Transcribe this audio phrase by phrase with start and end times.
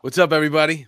[0.00, 0.86] What's up, everybody?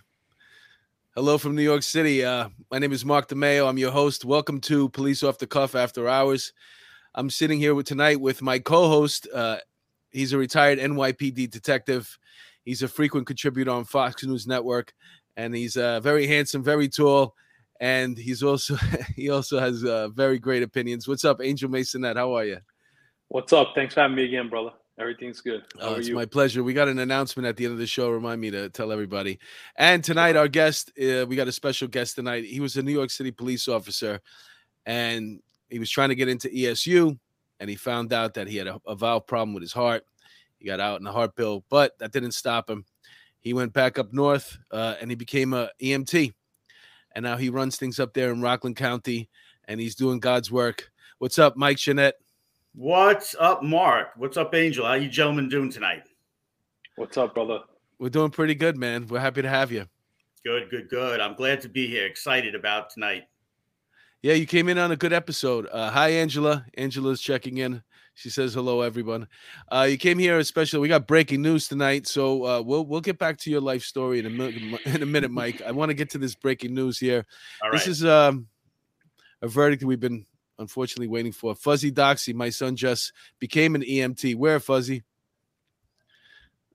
[1.15, 2.23] Hello from New York City.
[2.23, 3.67] Uh, my name is Mark DeMeo.
[3.67, 4.23] I'm your host.
[4.23, 6.53] Welcome to Police Off the Cuff After Hours.
[7.13, 9.27] I'm sitting here with, tonight with my co-host.
[9.35, 9.57] Uh,
[10.11, 12.17] he's a retired NYPD detective.
[12.63, 14.93] He's a frequent contributor on Fox News Network,
[15.35, 17.35] and he's uh, very handsome, very tall,
[17.81, 18.77] and he's also
[19.17, 21.05] he also has uh, very great opinions.
[21.05, 22.15] What's up, Angel Masonette?
[22.15, 22.59] How are you?
[23.27, 23.73] What's up?
[23.75, 24.71] Thanks for having me again, brother.
[25.01, 25.63] Everything's good.
[25.79, 26.13] How oh, it's you?
[26.13, 26.63] my pleasure.
[26.63, 28.11] We got an announcement at the end of the show.
[28.11, 29.39] Remind me to tell everybody.
[29.75, 32.45] And tonight, our guest, uh, we got a special guest tonight.
[32.45, 34.21] He was a New York City police officer,
[34.85, 35.41] and
[35.71, 37.17] he was trying to get into ESU,
[37.59, 40.05] and he found out that he had a, a valve problem with his heart.
[40.59, 42.85] He got out in the heart bill, but that didn't stop him.
[43.39, 46.31] He went back up north, uh, and he became a EMT,
[47.15, 49.29] and now he runs things up there in Rockland County,
[49.67, 50.91] and he's doing God's work.
[51.17, 52.17] What's up, Mike Jeanette?
[52.73, 54.11] What's up, Mark?
[54.15, 54.85] What's up, Angel?
[54.85, 56.03] How you gentlemen doing tonight?
[56.95, 57.59] What's up, brother?
[57.99, 59.07] We're doing pretty good, man.
[59.07, 59.87] We're happy to have you.
[60.45, 61.19] Good, good, good.
[61.19, 62.05] I'm glad to be here.
[62.05, 63.23] Excited about tonight.
[64.21, 65.67] Yeah, you came in on a good episode.
[65.69, 66.65] Uh, hi, Angela.
[66.77, 67.83] Angela's checking in.
[68.13, 69.27] She says hello, everyone.
[69.69, 70.79] Uh, you came here especially.
[70.79, 74.19] We got breaking news tonight, so uh, we'll we'll get back to your life story
[74.19, 74.79] in a minute.
[74.85, 75.61] In a minute, Mike.
[75.61, 77.25] I want to get to this breaking news here.
[77.73, 78.47] This is um,
[79.41, 80.25] a verdict we've been
[80.61, 81.53] unfortunately waiting for.
[81.53, 84.35] Fuzzy Doxy, my son just became an EMT.
[84.35, 85.03] Where, Fuzzy?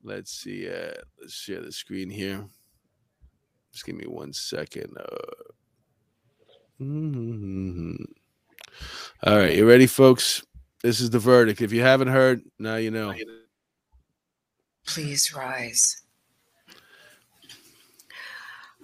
[0.04, 0.68] Let's see.
[0.68, 2.44] Uh, let's share the screen here.
[3.72, 4.96] Just give me one second.
[4.98, 5.52] Uh,
[6.80, 8.04] mm-hmm.
[9.24, 10.44] All right, you ready, folks?
[10.82, 11.62] This is the verdict.
[11.62, 13.14] If you haven't heard, now you know.
[14.86, 16.05] Please rise.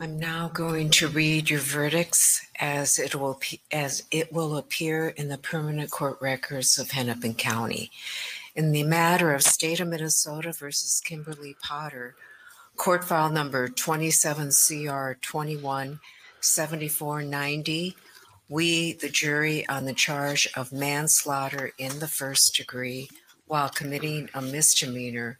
[0.02, 3.38] I'm now going to read your verdicts as it will
[3.70, 7.92] as it will appear in the permanent court records of Hennepin County.
[8.56, 12.16] In the matter of State of Minnesota versus Kimberly Potter,
[12.76, 16.00] court file number 27 CR 21
[16.40, 17.96] 7490,
[18.48, 23.08] we, the jury, on the charge of manslaughter in the first degree
[23.46, 25.38] while committing a misdemeanor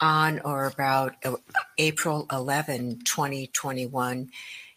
[0.00, 1.36] on or about uh,
[1.78, 4.30] April 11, 2021,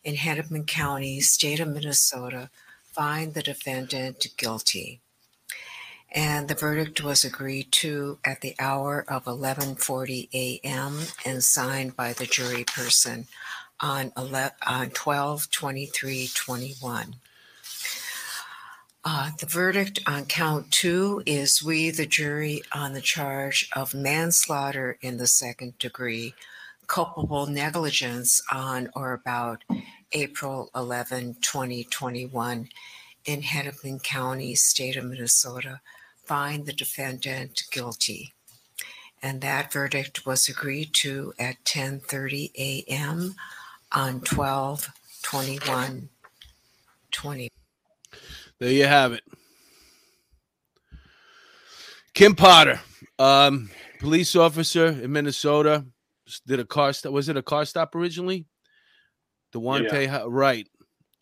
[0.04, 2.50] in Hennepin County, state of Minnesota,
[2.84, 5.02] find the defendant guilty.
[6.12, 11.00] And the verdict was agreed to at the hour of 11:40 a.m.
[11.24, 13.28] and signed by the jury person
[13.80, 17.16] on 11, on 12 23 21.
[19.12, 25.00] Uh, the verdict on count two is we, the jury, on the charge of manslaughter
[25.02, 26.36] in the second degree,
[26.86, 29.64] culpable negligence on or about
[30.12, 32.70] April 11, 2021,
[33.26, 35.82] in Hennepin County, state of Minnesota,
[36.24, 38.36] find the defendant guilty.
[39.24, 43.34] And that verdict was agreed to at 10:30 a.m.
[43.92, 44.92] on 12
[45.24, 46.10] 21
[47.10, 47.50] 20.
[48.60, 49.24] There you have it.
[52.14, 52.82] Kim Potter,
[53.18, 55.86] um, police officer in Minnesota,
[56.46, 57.14] did a car stop.
[57.14, 58.46] Was it a car stop originally?
[59.54, 60.24] Daunte, yeah.
[60.28, 60.68] right?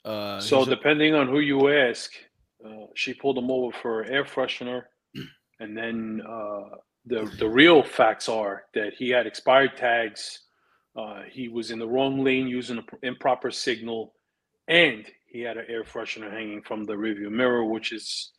[0.03, 2.11] Uh, so depending on who you ask,
[2.65, 4.83] uh, she pulled him over for air freshener,
[5.59, 10.39] and then uh, the the real facts are that he had expired tags.
[10.95, 14.13] Uh, he was in the wrong lane using an improper signal,
[14.67, 18.31] and he had an air freshener hanging from the rearview mirror, which is,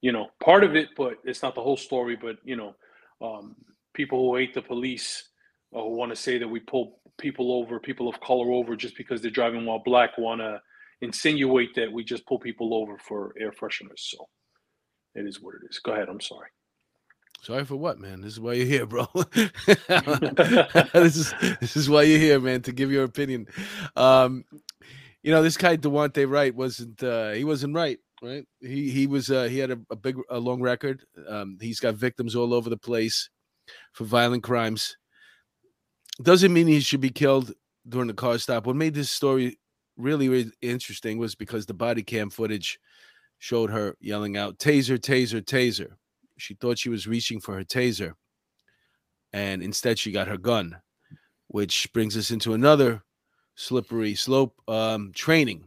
[0.00, 2.16] you know, part of it, but it's not the whole story.
[2.16, 2.74] But you know,
[3.20, 3.56] um,
[3.94, 5.28] people who hate the police
[5.74, 8.96] uh, who want to say that we pull people over, people of color over, just
[8.96, 10.60] because they're driving while black, want to
[11.00, 13.98] insinuate that we just pull people over for air fresheners.
[13.98, 14.28] So
[15.14, 15.78] it is what it is.
[15.80, 16.08] Go ahead.
[16.08, 16.48] I'm sorry.
[17.42, 18.20] Sorry for what, man?
[18.20, 19.06] This is why you're here, bro.
[19.32, 23.46] this is this is why you're here, man, to give your opinion.
[23.94, 24.44] Um,
[25.28, 28.46] you know, this guy Daunte Wright wasn't uh, he wasn't right, right?
[28.62, 31.04] He he was uh, he had a, a big a long record.
[31.28, 33.28] Um, he's got victims all over the place
[33.92, 34.96] for violent crimes.
[36.22, 37.52] Doesn't mean he should be killed
[37.86, 38.64] during the car stop.
[38.64, 39.58] What made this story
[39.98, 42.80] really, really interesting was because the body cam footage
[43.38, 45.90] showed her yelling out taser, taser, taser.
[46.38, 48.14] She thought she was reaching for her taser,
[49.34, 50.78] and instead she got her gun,
[51.48, 53.02] which brings us into another
[53.58, 55.64] slippery slope um, training.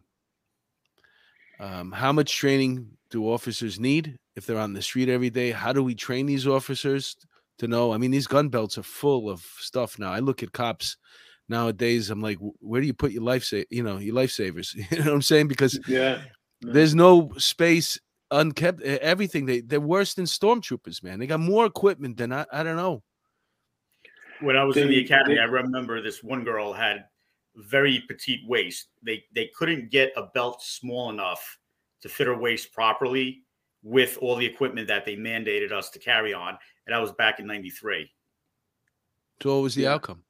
[1.60, 5.52] Um, how much training do officers need if they're on the street every day?
[5.52, 7.16] How do we train these officers
[7.60, 7.94] to know?
[7.94, 10.12] I mean, these gun belts are full of stuff now.
[10.12, 10.96] I look at cops
[11.50, 12.10] nowadays.
[12.10, 14.74] I'm like, where do you put your life sa- You know, your lifesavers.
[14.92, 15.50] you know what I'm saying?
[15.50, 16.22] Because yeah,
[16.62, 18.00] there's no space
[18.32, 18.82] unkept.
[18.82, 21.20] Everything they they're worse than stormtroopers, man.
[21.20, 22.46] They got more equipment than I.
[22.52, 23.04] I don't know.
[24.40, 27.06] when I was in the academy, they- I remember this one girl had
[27.56, 28.88] very petite waist.
[29.04, 31.58] They they couldn't get a belt small enough
[32.02, 33.44] to fit her waist properly
[33.84, 36.58] with all the equipment that they mandated us to carry on.
[36.86, 38.12] And that was back in '93.
[39.42, 39.94] So what was the Yeah.
[39.94, 40.24] outcome?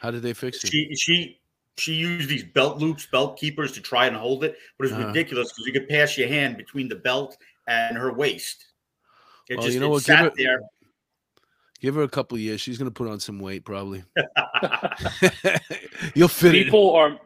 [0.00, 0.68] How did they fix it?
[0.70, 1.40] She she
[1.76, 5.06] she used these belt loops, belt keepers to try and hold it, but it's Uh-huh.
[5.06, 7.36] ridiculous because you could pass your hand between the belt
[7.68, 8.66] and her waist.
[9.48, 10.04] It Well, just you know it what?
[10.04, 10.60] Give sat it- there.
[11.80, 12.60] Give her a couple of years.
[12.60, 14.02] She's gonna put on some weight, probably.
[16.14, 16.64] You'll fit it.
[16.64, 17.18] people are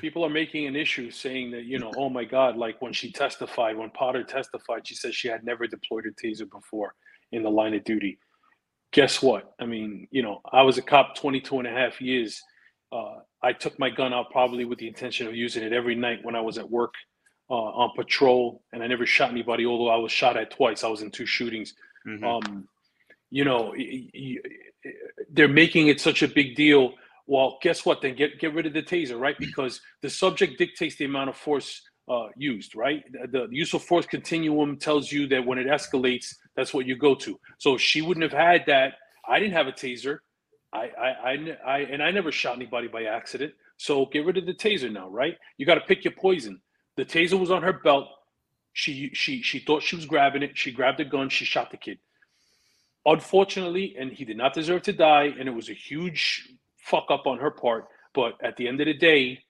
[0.00, 3.10] people are making an issue saying that you know oh my god like when she
[3.10, 6.94] testified when potter testified she said she had never deployed a taser before
[7.32, 8.16] in the line of duty
[8.92, 12.40] guess what i mean you know i was a cop 22 and a half years
[12.92, 16.20] uh, i took my gun out probably with the intention of using it every night
[16.22, 16.94] when i was at work
[17.50, 20.88] uh, on patrol and i never shot anybody although i was shot at twice i
[20.88, 21.74] was in two shootings
[22.06, 22.22] Mhm.
[22.22, 22.68] um,
[23.36, 23.74] you know,
[25.30, 26.94] they're making it such a big deal.
[27.26, 28.00] Well, guess what?
[28.00, 29.36] Then get get rid of the taser, right?
[29.38, 33.04] Because the subject dictates the amount of force uh, used, right?
[33.30, 36.96] The, the use of force continuum tells you that when it escalates, that's what you
[36.96, 37.38] go to.
[37.58, 38.94] So she wouldn't have had that.
[39.28, 40.20] I didn't have a taser.
[40.72, 43.52] I, I, I, I, and I never shot anybody by accident.
[43.76, 45.36] So get rid of the taser now, right?
[45.58, 46.62] You got to pick your poison.
[46.96, 48.08] The taser was on her belt.
[48.72, 50.56] She, she, she thought she was grabbing it.
[50.56, 51.28] She grabbed the gun.
[51.28, 51.98] She shot the kid
[53.06, 57.26] unfortunately, and he did not deserve to die, and it was a huge fuck up
[57.26, 57.86] on her part.
[58.14, 59.42] But at the end of the day,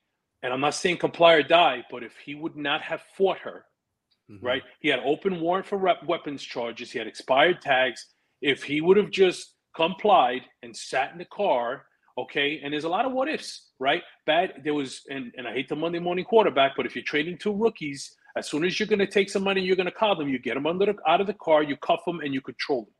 [0.42, 3.64] and I'm not saying comply or die, but if he would not have fought her,
[4.30, 4.38] Mhm.
[4.42, 4.62] right?
[4.80, 6.90] He had open warrant for rep- weapons charges.
[6.92, 8.12] He had expired tags.
[8.42, 11.86] If he would have just complied and sat in the car,
[12.18, 12.60] okay.
[12.62, 14.02] And there's a lot of what ifs, right?
[14.26, 14.62] Bad.
[14.64, 17.52] There was, and and I hate the Monday morning quarterback, but if you're trading two
[17.54, 20.28] rookies, as soon as you're going to take some money, you're going to call them.
[20.28, 22.84] You get them under the, out of the car, you cuff them, and you control
[22.84, 22.94] them.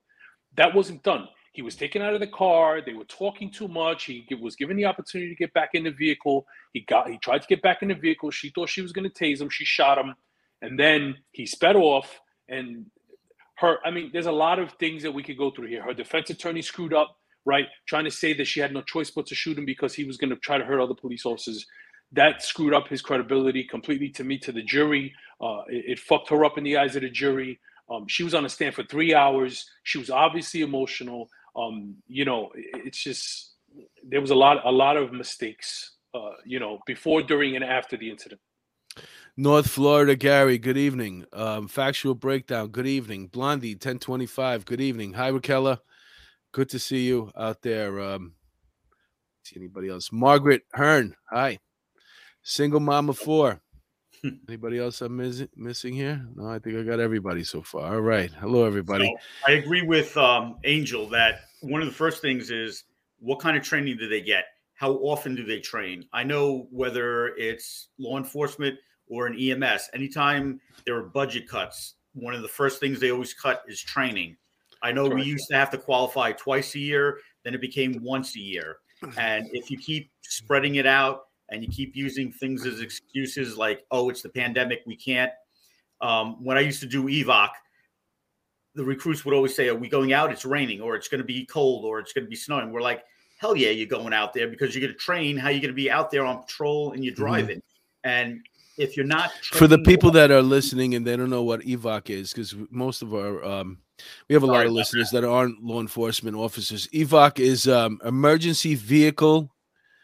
[0.56, 1.28] That wasn't done.
[1.52, 2.82] He was taken out of the car.
[2.84, 4.04] They were talking too much.
[4.04, 6.46] He was given the opportunity to get back in the vehicle.
[6.74, 7.08] He got.
[7.08, 8.30] He tried to get back in the vehicle.
[8.30, 9.48] She thought she was going to tase him.
[9.48, 10.14] She shot him,
[10.60, 12.20] and then he sped off.
[12.48, 12.86] And
[13.56, 13.78] her.
[13.86, 15.82] I mean, there's a lot of things that we could go through here.
[15.82, 17.16] Her defense attorney screwed up,
[17.46, 17.66] right?
[17.88, 20.18] Trying to say that she had no choice but to shoot him because he was
[20.18, 21.64] going to try to hurt other police officers.
[22.12, 25.14] That screwed up his credibility completely to me, to the jury.
[25.40, 27.58] Uh, it, it fucked her up in the eyes of the jury.
[27.88, 29.68] Um, she was on the stand for three hours.
[29.84, 31.28] She was obviously emotional.
[31.54, 33.54] Um, you know, it's just
[34.08, 35.92] there was a lot, a lot of mistakes.
[36.14, 38.40] Uh, you know, before, during, and after the incident.
[39.36, 40.56] North Florida, Gary.
[40.56, 41.26] Good evening.
[41.32, 42.68] Um, factual breakdown.
[42.68, 43.26] Good evening.
[43.26, 44.64] Blondie, ten twenty five.
[44.64, 45.12] Good evening.
[45.12, 45.80] Hi, Raquella.
[46.52, 48.00] Good to see you out there.
[48.00, 48.32] Um,
[49.44, 50.10] see anybody else?
[50.10, 51.14] Margaret Hearn.
[51.30, 51.58] Hi.
[52.42, 53.60] Single mom of four.
[54.49, 56.25] Anybody else I'm miss- missing here?
[56.34, 57.94] No, I think I got everybody so far.
[57.94, 58.31] All right.
[58.32, 59.06] Hello, everybody.
[59.06, 62.84] So, I agree with um, Angel that one of the first things is
[63.19, 64.44] what kind of training do they get?
[64.75, 66.05] How often do they train?
[66.12, 68.78] I know whether it's law enforcement
[69.08, 73.32] or an EMS, anytime there are budget cuts, one of the first things they always
[73.32, 74.37] cut is training.
[74.82, 78.37] I know we used to have to qualify twice a year, then it became once
[78.37, 78.78] a year.
[79.19, 83.84] And if you keep spreading it out and you keep using things as excuses like,
[83.90, 85.32] oh, it's the pandemic, we can't.
[86.00, 87.48] Um, when I used to do EVOC,
[88.75, 90.31] the recruits would always say, Are we going out?
[90.31, 92.70] It's raining, or it's going to be cold, or it's going to be snowing.
[92.72, 93.04] We're like,
[93.38, 95.75] Hell yeah, you're going out there because you're going to train how you're going to
[95.75, 97.18] be out there on patrol and you're Mhm.
[97.18, 97.62] driving.
[98.04, 98.40] And
[98.78, 102.11] if you're not, For the people that are listening and they don't know what EVOC
[102.11, 103.78] is, because most of our um,
[104.28, 106.87] we have a lot of listeners that aren't law enforcement officers.
[106.88, 109.50] EVOC is um, emergency vehicle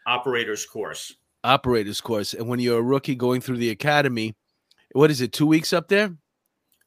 [0.07, 4.35] operators course, operators course, and when you're a rookie going through the academy,
[4.93, 5.31] what is it?
[5.33, 6.15] Two weeks up there?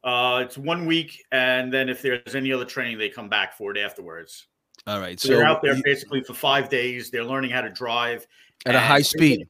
[0.03, 3.71] uh, it's one week, and then if there's any other training, they come back for
[3.71, 4.47] it afterwards.
[4.85, 7.11] All right, So, so they're out there you- basically for five days.
[7.11, 8.25] They're learning how to drive
[8.65, 9.47] at a high speed.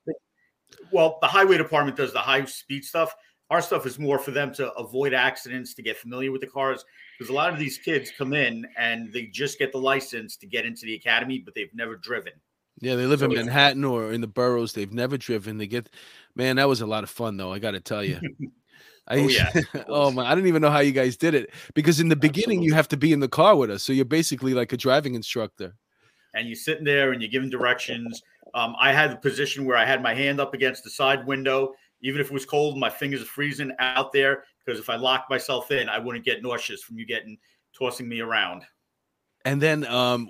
[0.91, 3.13] Well, the highway department does the high speed stuff.
[3.51, 6.83] Our stuff is more for them to avoid accidents, to get familiar with the cars.
[7.17, 10.47] Because a lot of these kids come in and they just get the license to
[10.47, 12.33] get into the academy, but they've never driven.
[12.79, 14.73] Yeah, they live in So it's- Manhattan or in the boroughs.
[14.73, 15.57] They've never driven.
[15.57, 15.89] They get,
[16.35, 17.51] man, that was a lot of fun though.
[17.51, 18.19] I got to tell you.
[19.09, 19.49] I Oh, yeah,
[19.87, 20.29] oh my!
[20.29, 22.89] I didn't even know how you guys did it because in the beginning you have
[22.89, 25.73] to be in the car with us, so you're basically like a driving instructor.
[26.33, 28.21] And you're sitting there and you're giving directions.
[28.53, 31.73] Um, I had the position where I had my hand up against the side window.
[32.01, 35.29] Even if it was cold, my fingers are freezing out there because if I locked
[35.29, 37.37] myself in, I wouldn't get nauseous from you getting
[37.73, 38.63] tossing me around.
[39.45, 40.27] And then, um,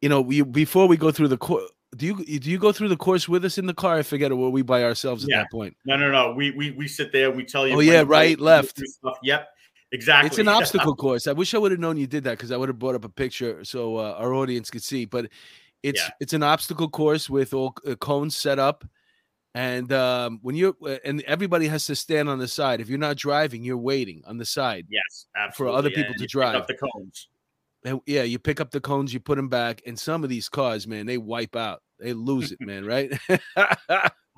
[0.00, 2.88] you know, we before we go through the course, do you do you go through
[2.88, 3.96] the course with us in the car?
[3.98, 5.38] I forget, or were we by ourselves at Yeah.
[5.38, 5.76] that point?
[5.86, 6.32] No, no, no.
[6.34, 7.76] We we we sit there we tell you.
[7.76, 8.82] Oh, yeah, right, left.
[9.22, 9.48] Yep,
[9.92, 10.26] exactly.
[10.26, 11.26] It's an obstacle course.
[11.26, 13.04] I wish I would have known you did that because I would have brought up
[13.04, 15.04] a picture so uh, our audience could see.
[15.06, 15.30] But
[15.82, 16.10] it's Yeah.
[16.20, 18.84] it's an obstacle course with all uh, cones set up,
[19.54, 22.80] and um, when you are and everybody has to stand on the side.
[22.80, 24.86] If you're not driving, you're waiting on the side.
[24.90, 25.78] Yes, absolutely.
[25.78, 26.66] other people to pick up drive.
[26.66, 27.28] the cones.
[28.06, 30.86] Yeah, you pick up the cones, you put them back, and some of these cars,
[30.86, 31.82] man, they wipe out.
[31.98, 32.84] They lose it, man.
[32.84, 33.12] Right?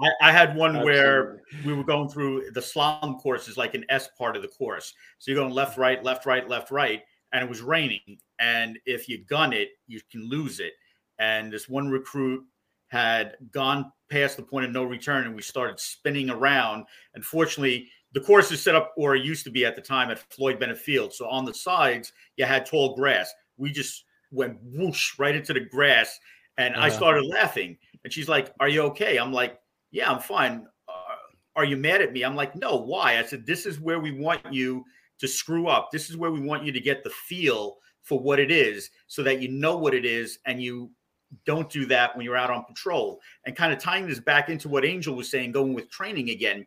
[0.00, 3.84] I, I had one where we were going through the slalom course is like an
[3.88, 4.94] S part of the course.
[5.18, 5.80] So you're going left, mm-hmm.
[5.80, 7.02] right, left, right, left, right,
[7.32, 8.18] and it was raining.
[8.38, 10.72] And if you gun it, you can lose it.
[11.18, 12.44] And this one recruit
[12.88, 16.84] had gone past the point of no return, and we started spinning around.
[17.14, 20.18] Unfortunately, the course is set up, or it used to be at the time, at
[20.32, 21.12] Floyd Bennett Field.
[21.12, 23.32] So on the sides, you had tall grass.
[23.56, 26.18] We just went whoosh right into the grass,
[26.56, 26.96] and I Uh-huh.
[26.96, 27.78] started laughing.
[28.04, 29.60] And she's like, "Are you okay?" I'm like,
[29.90, 31.16] "Yeah, I'm fine." Uh,
[31.56, 32.24] are you mad at me?
[32.24, 34.84] I'm like, "No, why?" I said, "This is where we want you
[35.18, 35.90] to screw up.
[35.90, 39.22] This is where we want you to get the feel for what it is, so
[39.24, 40.90] that you know what it is, and you
[41.44, 44.68] don't do that when you're out on patrol." And kind of tying this back into
[44.68, 46.66] what Angel was saying, going with training again.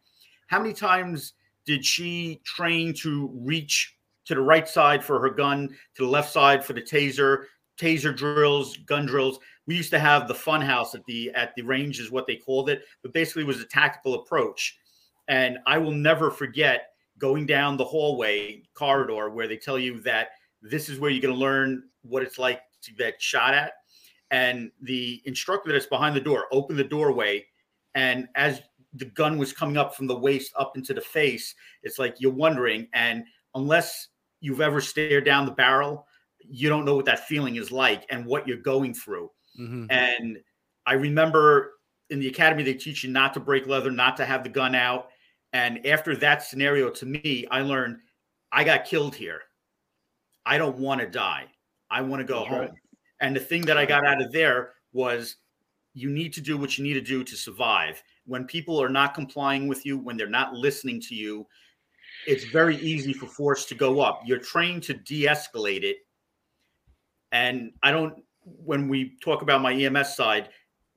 [0.51, 1.31] How many times
[1.65, 6.29] did she train to reach to the right side for her gun, to the left
[6.29, 7.45] side for the taser,
[7.79, 9.39] taser drills, gun drills?
[9.65, 12.35] We used to have the fun house at the at the range is what they
[12.35, 14.77] called it, but basically it was a tactical approach.
[15.29, 20.31] And I will never forget going down the hallway corridor where they tell you that
[20.61, 23.71] this is where you're going to learn what it's like to get shot at.
[24.31, 27.45] And the instructor that's behind the door opened the doorway,
[27.95, 28.61] and as
[28.93, 32.31] the gun was coming up from the waist up into the face, it's like you're
[32.33, 32.87] wondering.
[32.93, 33.23] And
[33.55, 34.09] unless
[34.41, 36.07] you've ever stared down the barrel,
[36.39, 39.29] you don't know what that feeling is like and what you're going through.
[39.59, 39.87] Mhm.
[39.91, 40.39] And
[40.85, 41.73] I remember
[42.09, 44.75] in the academy, they teach you not to break leather, not to have the gun
[44.75, 45.09] out.
[45.53, 47.99] And after that scenario, to me, I learned
[48.51, 49.41] I got killed here.
[50.45, 51.45] I don't want to die.
[51.89, 52.59] I want to go That's home.
[52.61, 52.71] right.
[53.21, 55.37] And the thing that I got out of there was
[55.93, 58.01] you need to do what you need to do to survive.
[58.25, 61.45] When people are not complying with you, when they're not listening to you,
[62.27, 64.21] it's very easy for force to go up.
[64.25, 65.97] You're trained to de escalate it.
[67.31, 70.49] And I don't, when we talk about my EMS side,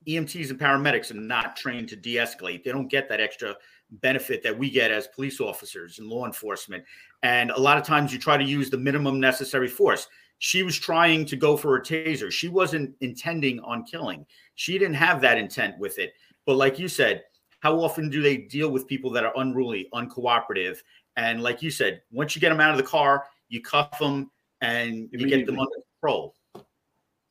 [0.06, 2.62] EMTs and paramedics are not trained to de escalate.
[2.62, 3.56] They don't get that extra
[3.90, 6.84] benefit that we get as police officers and law enforcement.
[7.22, 10.08] And a lot of times you try to use the minimum necessary force.
[10.38, 12.30] She was trying to go for a taser.
[12.30, 14.26] She wasn't intending on killing.
[14.56, 16.14] She didn't have that intent with it.
[16.46, 17.24] But like you said,
[17.60, 20.78] how often do they deal with people that are unruly, uncooperative?
[21.16, 24.30] And like you said, once you get them out of the car, you cuff them
[24.60, 26.34] and you get them under control.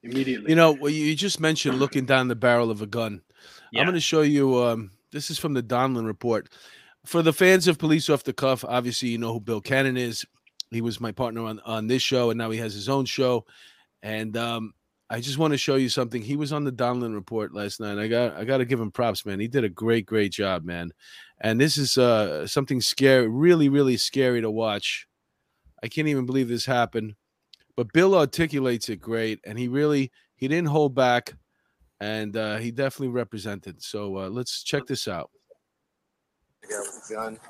[0.02, 0.50] Immediately.
[0.50, 3.22] You know, well, you just mentioned looking down the barrel of a gun.
[3.72, 3.82] Yeah.
[3.82, 4.62] I'm going to show you.
[4.62, 6.50] Um, this is from the Donlon report.
[7.06, 10.26] For the fans of Police Off the Cuff, obviously you know who Bill Cannon is.
[10.74, 13.46] He was my partner on on this show, and now he has his own show.
[14.02, 14.74] And um,
[15.10, 16.22] I just want to show you something.
[16.22, 17.98] He was on the Donlon report last night.
[17.98, 19.40] I got I got to give him props, man.
[19.40, 20.92] He did a great, great job, man.
[21.40, 25.08] And this is uh, something scary, really, really scary to watch.
[25.84, 27.16] I can't even believe this happened.
[27.76, 31.34] But Bill articulates it great, and he really he didn't hold back,
[32.00, 33.82] and uh, he definitely represented.
[33.82, 35.30] So uh, let's check this out.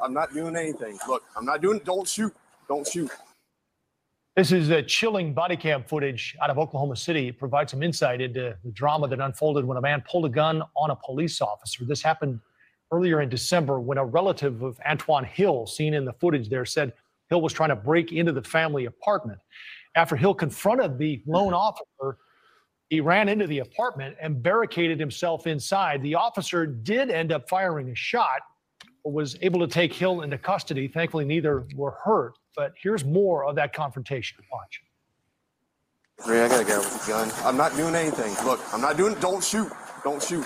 [0.03, 0.97] I'm not doing anything.
[1.07, 1.79] Look, I'm not doing.
[1.85, 2.33] Don't shoot.
[2.73, 3.11] Don't shoot.
[4.35, 7.27] This is a chilling body cam footage out of Oklahoma City.
[7.27, 10.63] It provides some insight into the drama that unfolded when a man pulled a gun
[10.75, 11.85] on a police officer.
[11.85, 12.39] This happened
[12.91, 16.93] earlier in December when a relative of Antoine Hill, seen in the footage there, said
[17.29, 19.37] Hill was trying to break into the family apartment.
[19.93, 22.17] After Hill confronted the lone officer,
[22.89, 26.01] he ran into the apartment and barricaded himself inside.
[26.01, 28.41] The officer did end up firing a shot,
[29.03, 30.87] but was able to take Hill into custody.
[30.87, 32.33] Thankfully, neither were hurt.
[32.55, 34.37] But here's more of that confrontation.
[34.51, 34.81] Watch.
[36.27, 37.31] Ray, I got a guy with a gun.
[37.43, 38.33] I'm not doing anything.
[38.45, 39.15] Look, I'm not doing.
[39.19, 39.71] Don't shoot.
[40.03, 40.45] Don't shoot.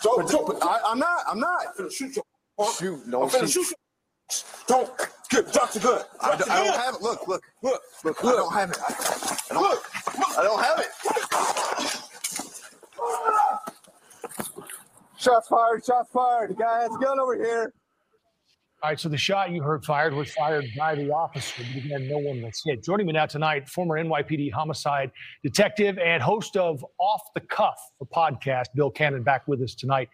[0.00, 1.24] So, But, so, but I, I'm not.
[1.28, 1.66] I'm not.
[1.66, 2.22] I'm finna shoot you.
[2.56, 2.74] punk.
[2.76, 3.02] Shoot.
[3.04, 3.66] I'm Don't finna shoot.
[3.66, 4.44] shoot.
[4.68, 4.88] Don't
[5.30, 6.02] get drop the gun.
[6.20, 7.02] I, Drop don't- the I don't have it.
[7.02, 8.24] Look, look, Look, look.
[8.24, 8.78] I don't have it.
[8.78, 9.62] I, I don't.
[9.62, 9.84] look,
[10.38, 10.90] I don't have it.
[15.18, 15.84] Shots fired.
[15.84, 16.50] Shots fired.
[16.50, 17.72] The guy has a gun over here.
[18.82, 22.08] All right, so the shot you heard fired was fired by the officer, but again,
[22.08, 22.82] no one was hit.
[22.82, 25.10] Joining me now tonight, former NYPD homicide
[25.42, 30.08] detective and host of Off the Cuff, the podcast, Bill Cannon, back with us tonight.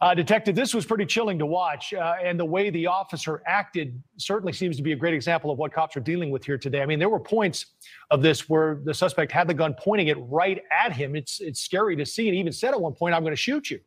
[0.00, 4.00] Uh, detective, this was pretty chilling to watch, uh, and the way the officer acted
[4.16, 6.82] certainly seems to be a great example of what cops are dealing with here today.
[6.82, 7.66] I mean, there were points
[8.12, 11.16] of this where the suspect had the gun pointing it right at him.
[11.16, 13.36] It's it's scary to see, and he even said at one point, "I'm going to
[13.36, 13.80] shoot you."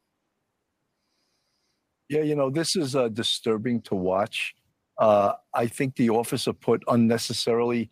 [2.12, 4.54] Yeah, you know, this is uh, disturbing to watch.
[4.98, 7.90] Uh, I think the officer put unnecessarily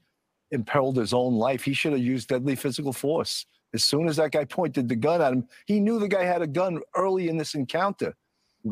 [0.51, 1.63] imperiled his own life.
[1.63, 3.45] He should have used deadly physical force.
[3.73, 6.41] As soon as that guy pointed the gun at him, he knew the guy had
[6.41, 8.13] a gun early in this encounter.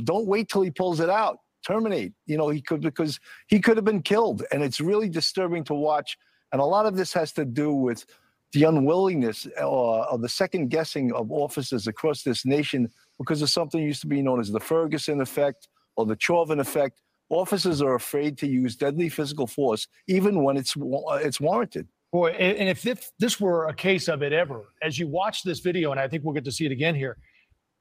[0.04, 1.38] Don't wait till he pulls it out.
[1.66, 2.12] Terminate.
[2.26, 4.44] You know, he could because he could have been killed.
[4.52, 6.18] And it's really disturbing to watch.
[6.52, 8.06] And a lot of this has to do with
[8.52, 12.90] the unwillingness or, or the second guessing of officers across this nation
[13.20, 17.02] because of something used to be known as the Ferguson effect or the Chauvin effect.
[17.30, 21.88] Officers are afraid to use deadly physical force even when it's it's warranted.
[22.14, 25.60] Boy, and and if this, were a case of it ever, as you watch this
[25.60, 27.18] video, and I think we'll get to see it again here,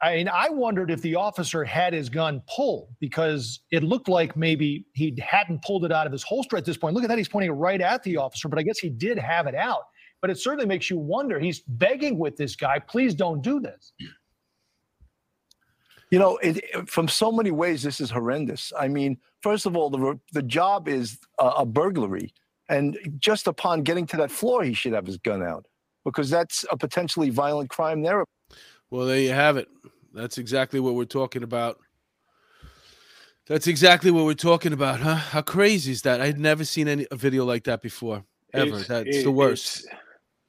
[0.02, 4.36] I mean, I wondered if the officer had his gun pulled because it looked like
[4.36, 6.94] maybe he hadn't pulled it out of his holster at this point.
[6.94, 7.18] Look at that.
[7.18, 9.82] He's pointing it right at the officer, but I guess he did have it out.
[10.20, 11.38] But it certainly makes you wonder.
[11.38, 13.92] He's begging with this guy, please don't do this.
[16.10, 18.72] You know, it, it- from so many ways, this is horrendous.
[18.78, 22.32] I mean, first of all, the the job is a, a burglary,
[22.68, 25.66] and just upon getting to that floor, he should have his gun out
[26.04, 28.24] because that's a potentially violent crime there.
[28.90, 29.68] Well, there you have it.
[30.14, 31.78] That's exactly what we're talking about.
[33.48, 35.14] That's exactly what we're talking about, huh?
[35.14, 36.20] How crazy is that?
[36.20, 38.66] I had never seen any a video like that before, ever.
[38.68, 39.86] It's- That's it- the worst.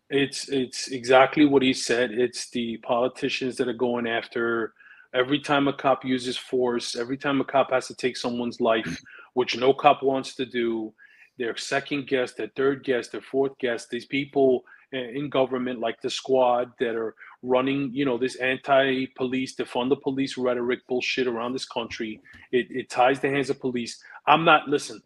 [0.09, 2.11] It's, it's it's exactly what he said.
[2.11, 4.73] It's the politicians that are going after
[5.13, 9.01] every time a cop uses force, every time a cop has to take someone's life,
[9.33, 10.93] which no cop wants to do.
[11.37, 13.87] Their second guess, their third guess, their fourth guess.
[13.87, 19.89] These people in government, like the squad, that are running, you know, this anti-police, defund
[19.89, 22.21] the police rhetoric bullshit around this country.
[22.51, 24.01] It, it ties the hands of police.
[24.25, 24.67] I'm not.
[24.67, 25.01] Listen,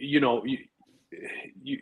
[0.00, 0.58] you know, you,
[1.62, 1.78] you,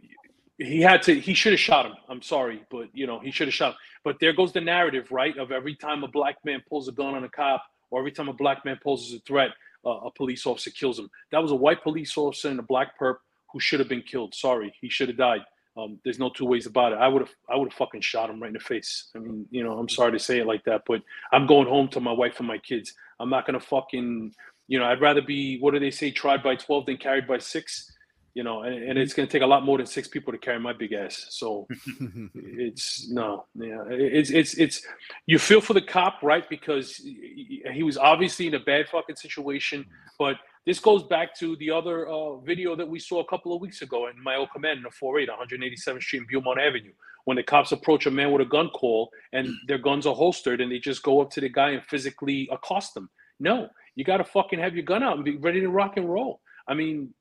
[0.59, 1.95] he had to he should have shot him.
[2.09, 3.79] I'm sorry but you know he should have shot him.
[4.05, 7.15] But there goes the narrative right of every time a black man pulls a gun
[7.15, 9.51] on a cop or every time a black man poses a threat
[9.85, 11.11] uh, a police officer kills him.
[11.31, 13.17] That was a white police officer and a black perp
[13.53, 14.35] who should have been killed.
[14.35, 15.41] Sorry he should have died.
[15.75, 16.97] Um, there's no two ways about it.
[16.97, 19.11] I would have i would have fucking shot him right in the face.
[19.17, 21.01] I mean you know i'm sorry to say it like that but
[21.33, 22.95] i'm going home to my wife and my kids.
[23.19, 24.35] I'm not gonna fucking
[24.69, 27.39] you know i'd rather be what do they say tried by 12 than carried by
[27.39, 27.93] six
[28.35, 30.39] you know, and, and it's going to take a lot more than six people to
[30.39, 31.27] carry my big ass.
[31.31, 31.67] So
[32.35, 34.83] it's no, yeah, it's it's it's
[35.27, 36.49] you feel for the cop, right?
[36.49, 39.85] Because he he was obviously in a bad fucking situation.
[40.19, 43.61] But this goes back to the other uh, video that we saw a couple of
[43.61, 46.93] weeks ago in my old command in the 48, 187th Street, and Beaumont Avenue,
[47.25, 50.61] when the cops approach a man with a gun call and their guns are holstered,
[50.61, 53.11] and they just go up to the guy and physically accost them.
[53.41, 56.09] No, you got to fucking have your gun out and be ready to rock and
[56.09, 56.41] roll.
[56.69, 57.13] I mean,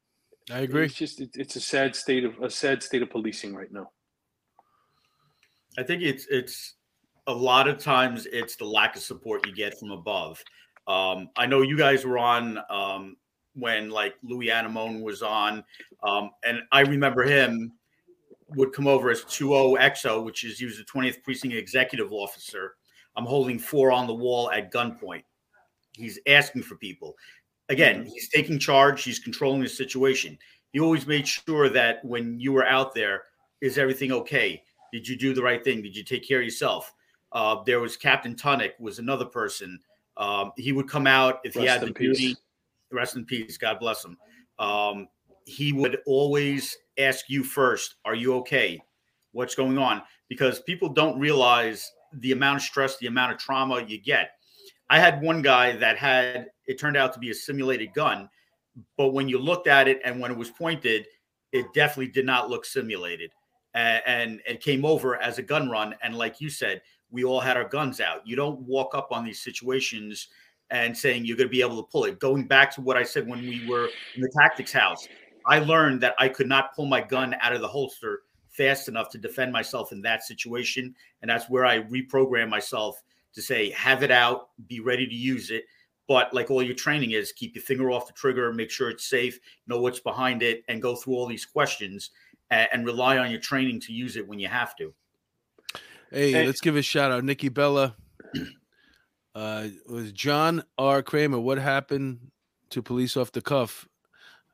[0.49, 0.85] I agree.
[0.85, 3.91] it's just it, it's a sad state of a sad state of policing right now.
[5.77, 6.75] I think it's it's
[7.27, 10.43] a lot of times it's the lack of support you get from above.
[10.87, 13.15] Um, I know you guys were on um,
[13.53, 15.63] when like Louis Anemone was on,
[16.03, 17.73] um, and I remember him
[18.55, 22.75] would come over as 20XO, which is he was the 20th precinct executive officer.
[23.15, 25.23] I'm holding four on the wall at gunpoint.
[25.93, 27.15] He's asking for people.
[27.71, 30.37] Again, he's taking charge, he's controlling the situation.
[30.73, 33.23] He always made sure that when you were out there,
[33.61, 34.61] is everything okay?
[34.91, 35.81] Did you do the right thing?
[35.81, 36.93] Did you take care of yourself?
[37.31, 39.79] Uh, there was Captain Tunick was another person.
[40.17, 42.17] Um, he would come out if he had the peace.
[42.17, 42.35] duty.
[42.91, 43.57] Rest in peace.
[43.57, 44.17] God bless him.
[44.59, 45.07] Um,
[45.45, 48.81] he would always ask you first, "Are you okay?
[49.31, 53.81] What's going on?" Because people don't realize the amount of stress, the amount of trauma
[53.81, 54.31] you get.
[54.89, 58.29] I had one guy that had it turned out to be a simulated gun,
[58.97, 61.05] but when you looked at it and when it was pointed,
[61.51, 63.31] it definitely did not look simulated.
[63.75, 65.93] A- And it came over as a gun run.
[66.01, 68.25] And like you said, we all had our guns out.
[68.25, 70.29] You don't walk up on these situations
[70.69, 72.19] and saying you're going to be able to pull it.
[72.19, 75.09] Going back to what I said when we were in the tactics house,
[75.45, 79.09] I learned that I could not pull my gun out of the holster fast enough
[79.09, 80.95] to defend myself in that situation.
[81.21, 83.01] And that's where I reprogram myself
[83.33, 85.65] to say, have it out, be ready to use it.
[86.11, 89.05] But like all your training is, keep your finger off the trigger, make sure it's
[89.05, 92.09] safe, know what's behind it, and go through all these questions
[92.49, 94.93] and, and rely on your training to use it when you have to.
[96.11, 96.45] Hey, Hey.
[96.45, 97.23] let's give a shout out.
[97.23, 97.95] Nikki Bella.
[99.33, 101.01] Uh, was John R.
[101.01, 101.39] Kramer.
[101.39, 102.19] What happened
[102.71, 103.87] to police off the cuff?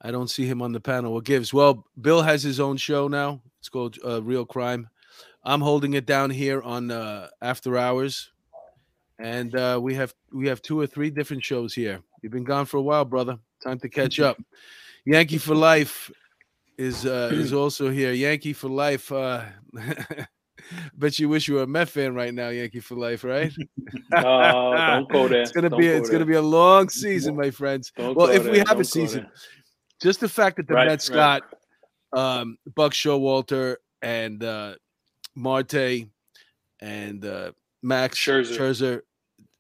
[0.04, 1.16] I don't see him on the panel.
[1.16, 1.52] What gives?
[1.52, 3.42] Well, Bill has his own show now.
[3.60, 4.88] It's called uh, Real Crime.
[5.44, 8.30] I'm holding it down here on uh, After Hours,
[9.20, 12.00] and uh, we have we have two or three different shows here.
[12.22, 13.38] You've been gone for a while, brother.
[13.64, 14.38] Time to catch up.
[15.06, 16.12] Yankee for Life
[16.78, 18.12] is uh, is also here.
[18.14, 19.12] Yankee for Life.
[19.12, 19.44] Uh,
[20.96, 23.52] bet you wish you were a Met fan right now, Yankee for Life, right?
[24.12, 25.42] Don't go there.
[25.42, 27.92] It's gonna Don't be go it's gonna be a long season, my friends.
[27.96, 29.32] Don't well, if we have a Don't go season, there.
[30.02, 31.42] Just the fact that the Right, Mets right.
[32.14, 34.76] got um, Buck Showalter and uh,
[35.36, 36.08] Marte
[36.82, 37.52] and uh,
[37.82, 38.58] Max Scherzer.
[38.58, 39.02] Scherzer.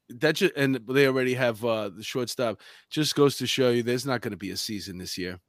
[0.09, 2.61] That just and they already have uh, the shortstop.
[2.89, 5.39] Just goes to show you, there's not going to be a season this year.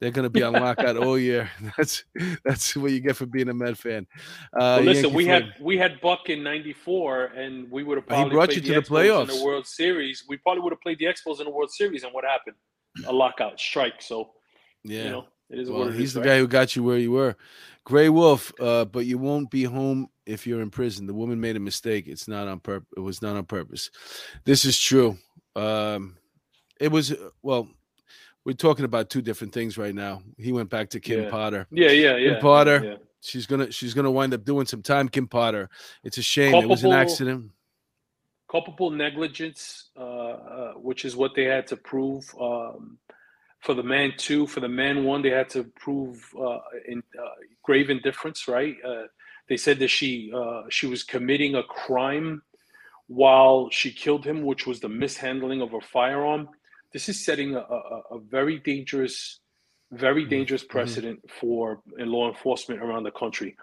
[0.00, 1.50] They're going to be on lockout all year.
[1.76, 2.04] That's
[2.44, 4.06] that's what you get for being a Met fan.
[4.52, 5.42] Uh, Well, listen, we fan.
[5.42, 8.62] had we had Buck in '94, and we would have But he brought played you
[8.62, 9.36] to the in playoffs.
[9.38, 10.24] the World Series.
[10.28, 12.56] We probably would have played the Expos in the World Series, and what happened?
[13.06, 14.00] A lockout strike.
[14.02, 14.30] So
[14.84, 15.04] yeah.
[15.04, 16.26] you know, it is Well, what it he's is, the right?
[16.26, 17.36] guy who got you where you were.
[17.84, 21.06] Gray Wolf, uh, but you won't be home if you're in prison.
[21.06, 22.06] The woman made a mistake.
[22.06, 22.88] It's not on purpose.
[22.96, 23.90] It was not on purpose.
[24.44, 25.16] This is true.
[25.56, 26.16] Um,
[26.80, 27.68] it was well.
[28.44, 30.22] We're talking about two different things right now.
[30.38, 31.30] He went back to Kim Yeah.
[31.30, 31.66] Potter.
[31.70, 32.32] Yeah, yeah, yeah.
[32.34, 32.82] Kim Potter.
[32.84, 32.94] yeah.
[33.20, 35.08] She's gonna she's gonna wind up doing some time.
[35.08, 35.68] Kim Potter.
[36.04, 36.54] It's a shame.
[36.54, 37.50] It was an accident.
[38.50, 42.96] culpable negligence, uh, uh, which is what they had to prove um,
[43.60, 44.46] for the man two.
[44.46, 47.28] For the man one, they had to prove uh, in uh,
[47.62, 48.48] grave indifference.
[48.48, 48.76] Right?
[48.86, 49.02] Uh,
[49.48, 52.42] they said that she uh, she was committing a crime
[53.06, 56.48] while she killed him, which was the mishandling of a firearm.
[56.92, 59.40] This is setting a, a, a very dangerous,
[59.90, 63.56] very dangerous precedent for in law enforcement around the country.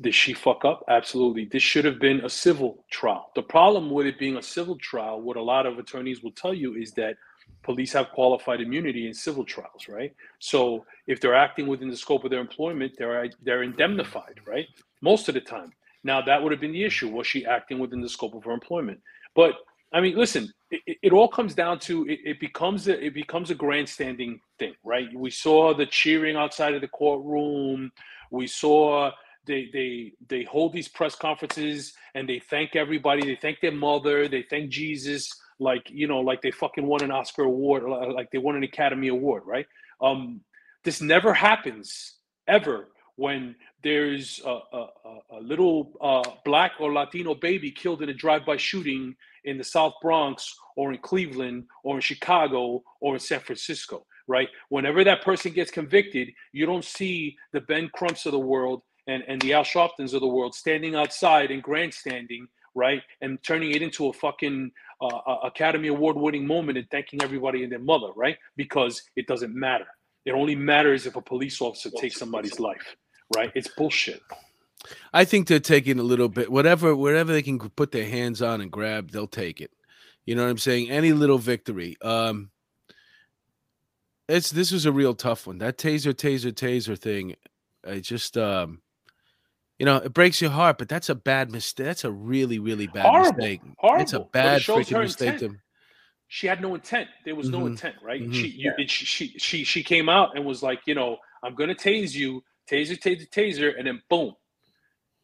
[0.00, 0.82] Did she fuck up?
[0.88, 1.44] Absolutely.
[1.44, 3.30] This should have been a civil trial.
[3.34, 6.54] The problem with it being a civil trial, what a lot of attorneys will tell
[6.54, 7.16] you is that
[7.64, 10.14] police have qualified immunity in civil trials, right?
[10.40, 14.66] So if they're acting within the scope of their employment, they're they're indemnified, right?
[15.02, 15.72] Most of the time.
[16.04, 17.08] Now that would have been the issue.
[17.10, 19.00] Was she acting within the scope of her employment?
[19.36, 19.54] But
[19.92, 23.50] I mean, listen, it, it- all comes down to it, it becomes a, it becomes
[23.50, 25.08] a grandstanding thing, right?
[25.14, 27.92] We saw the cheering outside of the courtroom.
[28.30, 29.12] We saw
[29.46, 33.24] they they they hold these press conferences and they thank everybody.
[33.26, 34.28] They thank their mother.
[34.28, 38.38] They thank Jesus, like you know, like they fucking won an Oscar award, like they
[38.38, 39.66] won an Academy Award, right?
[40.02, 40.42] Um,
[40.84, 42.16] this never happens
[42.48, 44.88] ever when there's a, a, a-
[45.38, 49.94] a little uh, black or Latino baby killed in a drive-by shooting in the South
[50.02, 54.48] Bronx or in Cleveland or in Chicago or in San Francisco, right?
[54.70, 59.24] Whenever that person gets convicted, you don't see the Ben Crumps of the world and,
[59.28, 63.02] and the Al Sharptons of the world standing outside and grandstanding, right?
[63.22, 67.72] And turning it into a fucking uh, Academy Award winning moment and thanking everybody and
[67.72, 68.36] their mother, right?
[68.56, 69.86] Because it doesn't matter.
[70.24, 72.96] It only matters if a police officer takes somebody's life,
[73.34, 73.50] right?
[73.54, 74.20] It's bullshit.
[75.12, 78.60] I think they're taking a little bit whatever whatever they can put their hands on
[78.60, 79.70] and grab, they'll take it.
[80.24, 80.90] You know what I'm saying?
[80.90, 81.96] Any little victory.
[82.02, 82.50] Um
[84.28, 85.58] it's this was a real tough one.
[85.58, 87.34] That taser, taser, taser thing.
[87.86, 88.80] I just um
[89.80, 91.86] you know, it breaks your heart, but that's a bad mistake.
[91.86, 93.60] That's a really, really bad Horrible, mistake.
[93.64, 95.38] It's a horrible, it bad shows freaking mistake.
[95.38, 95.56] To,
[96.28, 97.08] she had no intent.
[97.24, 97.66] There was no Mhm.
[97.68, 98.20] intent, right?
[98.20, 98.34] Mhm.
[98.34, 101.54] She, you, it, she, she, she, she came out and was like, you know, I'm
[101.54, 104.36] gonna tase you, taser, taser, taser, and then boom.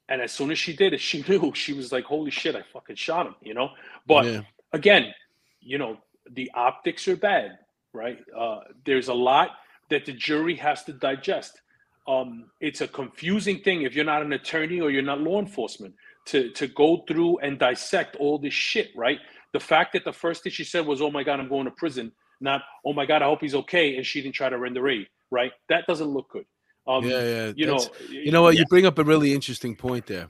[0.08, 1.52] And as soon as she did it, she knew.
[1.54, 3.68] She was like, holy shit, I fucking shot him, you know.
[4.06, 4.40] But yeah.
[4.72, 5.12] again,
[5.60, 5.98] you know,
[6.32, 7.58] the optics are bad,
[7.92, 8.18] right?
[8.34, 9.50] Uh, there's a lot
[9.90, 11.60] that the jury has to digest.
[12.08, 15.94] Um, it's a confusing thing if you're not an attorney or you're not law enforcement
[16.26, 19.18] to to go through and dissect all this shit, right?
[19.52, 21.70] The fact that the first thing she said was, "Oh my god, I'm going to
[21.72, 24.88] prison," not "Oh my god, I hope he's okay," and she didn't try to render
[24.88, 25.52] aid, right?
[25.68, 26.44] That doesn't look good.
[26.86, 27.52] Um, yeah, yeah.
[27.56, 28.54] you know, you know what?
[28.54, 30.28] yeah, You bring up a really interesting point there.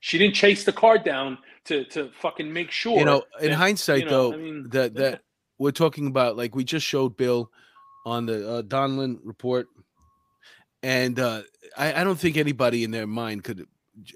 [0.00, 2.98] she didn't chase the car down to to fucking make sure.
[2.98, 5.00] you know, in that, hindsight, you know, though, I mean, that yeah.
[5.00, 5.22] that
[5.58, 7.50] we're talking about, like we just showed Bill
[8.06, 9.68] on the uh, Donlon report,
[10.82, 11.42] and uh,
[11.76, 13.66] I, I don't think anybody in their mind could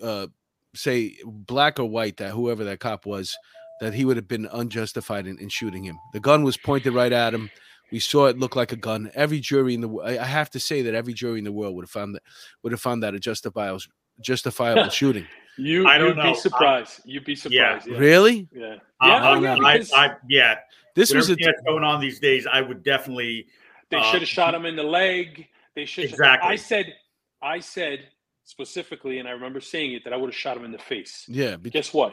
[0.03, 0.27] uh,
[0.75, 3.37] say black or white that whoever that cop was
[3.81, 5.99] that he would have been unjustified in, in shooting him.
[6.13, 7.51] The gun was pointed right at him.
[7.93, 9.11] We saw it look like a gun.
[9.15, 11.53] Every jury in the wo- I I have to say that every jury in the
[11.53, 12.23] world would have found that
[12.63, 13.81] would have found that a justifiable
[14.21, 15.27] justifiable shooting.
[15.57, 16.23] You, I don't you'd know.
[16.23, 17.01] be I'm- surprised.
[17.05, 17.87] You'd be surprised.
[17.87, 17.99] Yeah.
[17.99, 18.49] Really?
[18.53, 18.65] Yeah.
[18.67, 19.15] Uh, Yeah.
[19.15, 20.57] uh, oh, yeah, I, because I, yeah.
[20.97, 23.47] This With was a that's going on these days, I would definitely.
[23.91, 25.47] they uh, should have shot him in the leg.
[25.77, 26.05] They should.
[26.05, 26.49] Exactly.
[26.49, 26.95] I said.
[27.43, 28.09] I said
[28.45, 31.25] specifically, and I remember saying it that I would have shot him in the face.
[31.29, 31.57] yeah.
[31.57, 32.13] be- Guess what?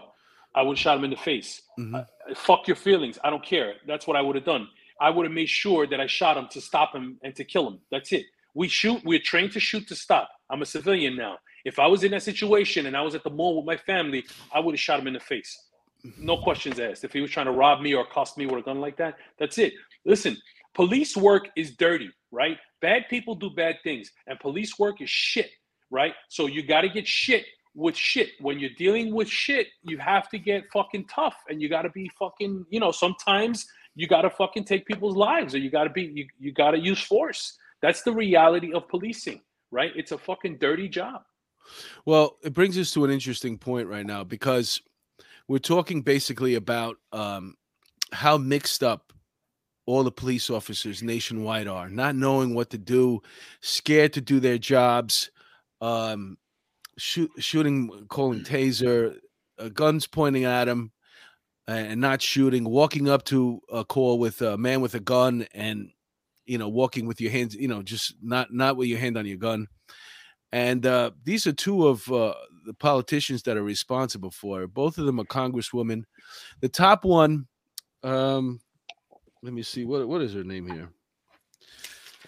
[0.56, 1.62] I would have shot him in the face.
[1.80, 1.96] mhm.
[1.96, 2.04] Uh,
[2.36, 3.18] fuck your feelings.
[3.24, 3.76] I don't care.
[3.88, 4.68] That's what I would have done.
[5.00, 7.68] I would have made sure that I shot him to stop him and to kill
[7.68, 7.80] him.
[7.92, 8.26] That's it.
[8.54, 9.02] We shoot.
[9.06, 10.30] We're trained to shoot to stop.
[10.50, 11.38] I'm a civilian now.
[11.64, 14.26] If I was in that situation and I was at the mall with my family,
[14.54, 15.58] I would have shot him in the face.
[16.18, 17.04] No questions asked.
[17.04, 19.16] If he was trying to rob me or cost me with a gun like that,
[19.40, 19.74] that's it.
[20.06, 20.36] Listen,
[20.74, 22.58] police work is dirty, right?
[22.82, 25.52] Bad people do bad things, and police work is shit,
[25.90, 26.14] right?
[26.30, 28.30] So you got to get shit with shit.
[28.40, 31.90] When you're dealing with shit, you have to get fucking tough, and you got to
[31.90, 32.66] be fucking.
[32.70, 36.04] You know, sometimes you got to fucking take people's lives or you got to be
[36.04, 37.58] you, you got to use force.
[37.82, 39.42] That's the reality of policing,
[39.72, 39.92] right?
[39.96, 41.24] It's a fucking dirty job.
[42.06, 44.82] Well, it brings us to an interesting point right now because
[45.48, 47.56] we're talking basically about um,
[48.12, 49.14] how mixed up
[49.92, 53.22] all the police officers nationwide are, not knowing what to do,
[53.62, 55.32] scared to do their jobs,
[55.82, 56.38] um,
[56.98, 59.18] shoot, shooting, calling taser,
[59.60, 60.92] uh, guns pointing at them,
[61.68, 65.90] and not shooting, walking up to a call with a man with a gun and
[66.46, 69.26] you know walking with your hands, you know, just not not with your hand on
[69.26, 69.68] your gun.
[70.54, 72.34] And uh, these are two of uh,
[72.66, 74.74] the politicians that are responsible for it.
[74.74, 76.04] Both of them are congresswomen.
[76.60, 77.48] The top one,
[78.04, 78.60] um,
[79.44, 80.90] let me see what what is her name here.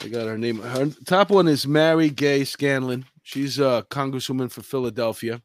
[0.02, 0.60] I got her name.
[0.60, 3.06] Her top one is Mary Gay Scanlon.
[3.22, 5.42] She's a congresswoman for Philadelphia,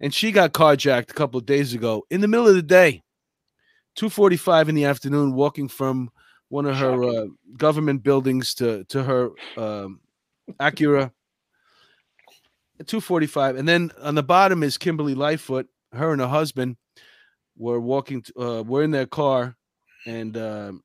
[0.00, 3.02] and she got carjacked a couple of days ago in the middle of the day,
[3.96, 6.10] two forty-five in the afternoon, walking from
[6.48, 10.00] one of her uh, government buildings to to her um,
[10.60, 11.12] Acura.
[12.86, 16.76] 245 and then on the bottom is kimberly Lightford her and her husband
[17.56, 19.56] were walking to, uh were in their car
[20.04, 20.82] and um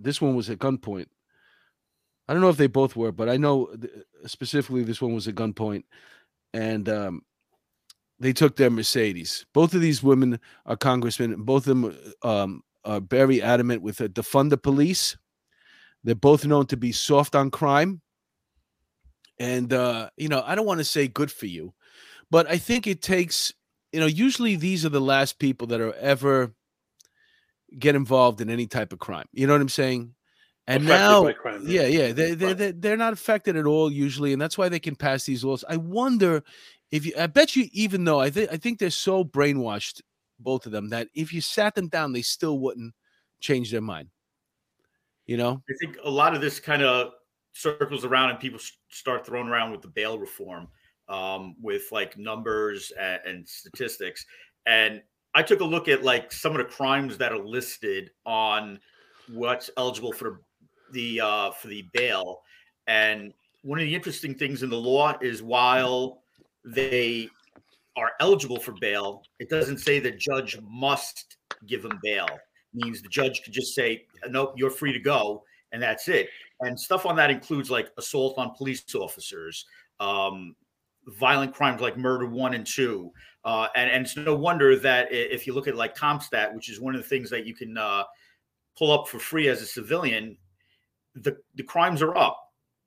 [0.00, 1.06] this one was at gunpoint.
[2.28, 3.74] I don't know if they both were but i know
[4.26, 5.84] specifically this one was at gunpoint.
[6.52, 7.22] And um
[8.18, 9.46] they took their mercedes.
[9.54, 11.32] Both of these women are congressmen.
[11.32, 15.16] And both of them um are very adamant with a defund the police.
[16.04, 18.00] They're both known to be soft on crime.
[19.38, 21.72] And uh, you know, I don't want to say good for you,
[22.30, 23.54] but I think it takes,
[23.92, 26.52] you know, usually these are the last people that are ever
[27.78, 29.26] get involved in any type of crime.
[29.32, 30.14] You know what I'm saying?
[30.66, 32.12] And Affected now, crime, yeah, yeah.
[32.12, 35.24] they they they they're not affected at all usually, and that's why they can pass
[35.24, 35.64] these laws.
[35.68, 36.44] I wonder
[36.92, 40.00] if you, I bet you, even though I think I think they're so brainwashed,
[40.38, 42.94] both of them, that if you sat them down, they still wouldn't
[43.40, 44.10] change their mind.
[45.26, 45.62] You know?
[45.68, 47.12] I think a lot of this kind of
[47.52, 50.68] circles around and people start throwing around with the bail reform
[51.08, 54.24] um, with like numbers and, and statistics.
[54.66, 55.02] And
[55.34, 58.80] I took a look at like some of the crimes that are listed on
[59.28, 60.40] what's eligible for
[60.92, 62.40] the uh, for the bail.
[62.86, 66.22] And one of the interesting things in the law is while
[66.64, 67.28] they
[67.96, 72.28] are eligible for bail, it doesn't say the judge must give them bail.
[72.72, 76.28] means the judge could just say, "Nope, you're free to go," and that's it.
[76.60, 79.66] And stuff on that includes like assault on police officers,
[79.98, 80.54] um,
[81.06, 83.12] violent crimes like murder one and two.
[83.44, 86.80] Uh, and, and it's no wonder that if you look at like CompStat, which is
[86.80, 88.04] one of the things that you can uh,
[88.78, 90.36] pull up for free as a civilian,
[91.14, 92.38] the, the crimes are up,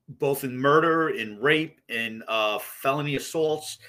[0.08, 3.80] both in murder, in rape, in uh, felony assaults.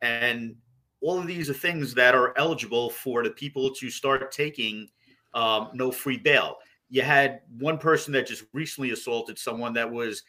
[0.00, 0.56] And
[1.00, 4.88] all of these are things that are eligible for the people to start taking
[5.34, 6.56] um, no free bail
[6.94, 10.22] you had one person that just recently assaulted someone that was,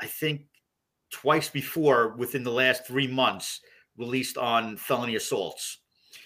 [0.00, 0.42] I think,
[1.10, 3.60] twice before within the last three months
[3.98, 5.78] released on felony assaults.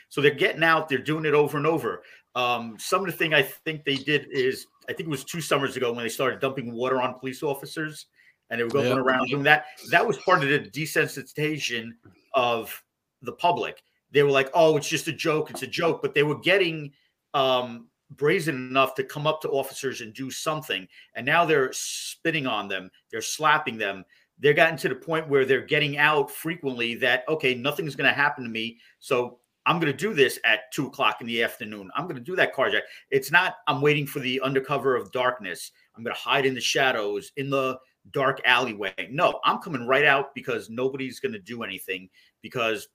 [0.08, 2.02] So they're getting out, they're doing it over and over.
[2.34, 5.40] Um, some of the thing I think they did is, I think it was two
[5.40, 8.06] summers ago when they started dumping water on police officers
[8.50, 8.96] and they were going Yeah.
[8.96, 9.66] around doing that.
[9.90, 11.92] That was part of the desensitization
[12.34, 12.82] of
[13.22, 13.82] the public.
[14.10, 16.02] They were like, oh, it's just a joke, it's a joke.
[16.02, 16.92] But they were getting
[17.34, 20.88] um, brazen enough to come up to officers and do something.
[21.14, 24.04] And now they're spitting on them, they're slapping them.
[24.40, 28.14] They're gotten to the point where they're getting out frequently that, okay, nothing's going to
[28.14, 28.78] happen to me.
[28.98, 31.90] So I'm going to do this at two o'clock in the afternoon.
[31.94, 32.80] I'm going to do that carjack.
[33.10, 35.72] It's not, I'm waiting for the undercover of darkness.
[35.94, 37.78] I'm going to hide in the shadows in the
[38.12, 38.94] dark alleyway.
[39.10, 42.08] No, I'm coming right out because nobody's going to do anything.
[42.40, 42.88] Because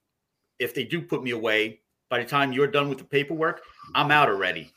[0.58, 3.62] if they do put me away, by the time you're done with the paperwork,
[3.94, 4.72] I'm out already.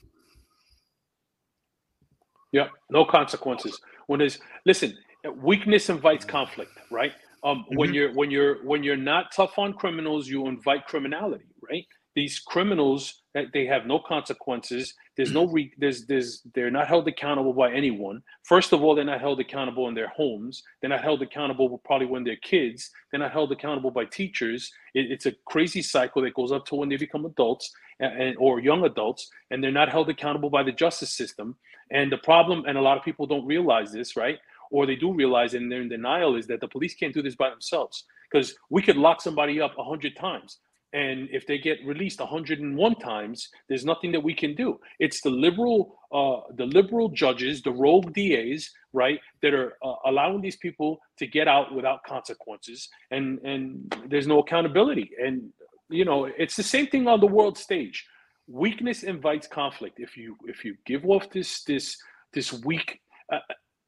[2.51, 3.79] Yeah, no consequences.
[4.07, 7.13] When there's listen, weakness invites conflict, right?
[7.43, 7.93] Um, when Mhm.
[7.93, 11.85] you're when you're when you're not tough on criminals, you invite criminality, right?
[12.15, 14.93] These criminals that they have no consequences.
[15.17, 18.21] There's no re, there's there's they're not held accountable by anyone.
[18.43, 20.63] First of all, they're not held accountable in their homes.
[20.81, 22.91] They're not held accountable probably when they're kids.
[23.11, 24.71] They're not held accountable by teachers.
[24.93, 28.37] It, it's a crazy cycle that goes up to when they become adults and, and
[28.39, 31.55] or young adults, and they're not held accountable by the justice system.
[31.91, 34.39] And the problem, and a lot of people don't realize this, right?
[34.69, 37.35] Or they do realize and they're in denial, is that the police can't do this
[37.35, 38.05] by themselves.
[38.31, 40.59] Because we could lock somebody up 100 times.
[40.91, 44.79] And if they get released 101 times, there's nothing that we can do.
[44.99, 50.41] It's the liberal, uh, the liberal judges, the rogue DAs, right, that are uh, allowing
[50.41, 55.11] these people to get out without consequences, and and there's no accountability.
[55.23, 55.53] And
[55.89, 58.03] you know, it's the same thing on the world stage
[58.49, 59.99] weakness invites conflict.
[59.99, 61.97] If you if you give off this this
[62.33, 62.99] this weak,
[63.31, 63.39] uh,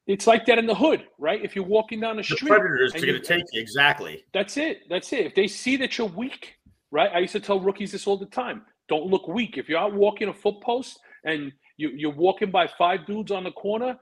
[0.06, 1.42] it's like that in the hood, right?
[1.44, 3.60] If you're walking down the The street, predators are and going you- to take you.
[3.60, 4.24] Exactly.
[4.34, 4.80] That's it.
[4.88, 5.26] That's it.
[5.26, 6.54] If they see that you're weak,
[6.90, 7.10] right?
[7.14, 8.62] I used to tell rookies this all the time.
[8.88, 9.58] Don't look weak.
[9.58, 13.44] If you're out walking a foot post and you, you're walking by five dudes on
[13.44, 13.96] the corner,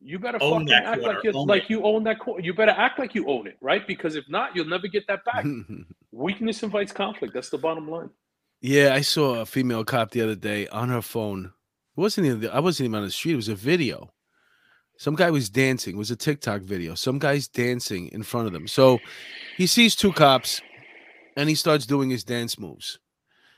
[0.00, 1.14] you better Own fucking act corner.
[1.14, 1.70] like you Own like it.
[1.70, 2.42] you own that corner.
[2.42, 3.86] You better act like you own it, right?
[3.86, 5.44] Because if not, you'll never get that back.
[6.12, 7.34] Weakness invites conflict.
[7.34, 8.08] That's the bottom line.
[8.62, 11.46] Yeah, I saw a female cop the other day on her phone.
[11.96, 13.32] It wasn't even I wasn't even on the street.
[13.32, 14.10] It was a video.
[15.00, 15.94] Some guy was dancing.
[15.94, 16.94] It was a TikTok video.
[16.94, 18.68] Some guy's dancing in front of them.
[18.68, 18.98] So
[19.56, 20.60] he sees two cops,
[21.38, 22.98] and he starts doing his dance moves.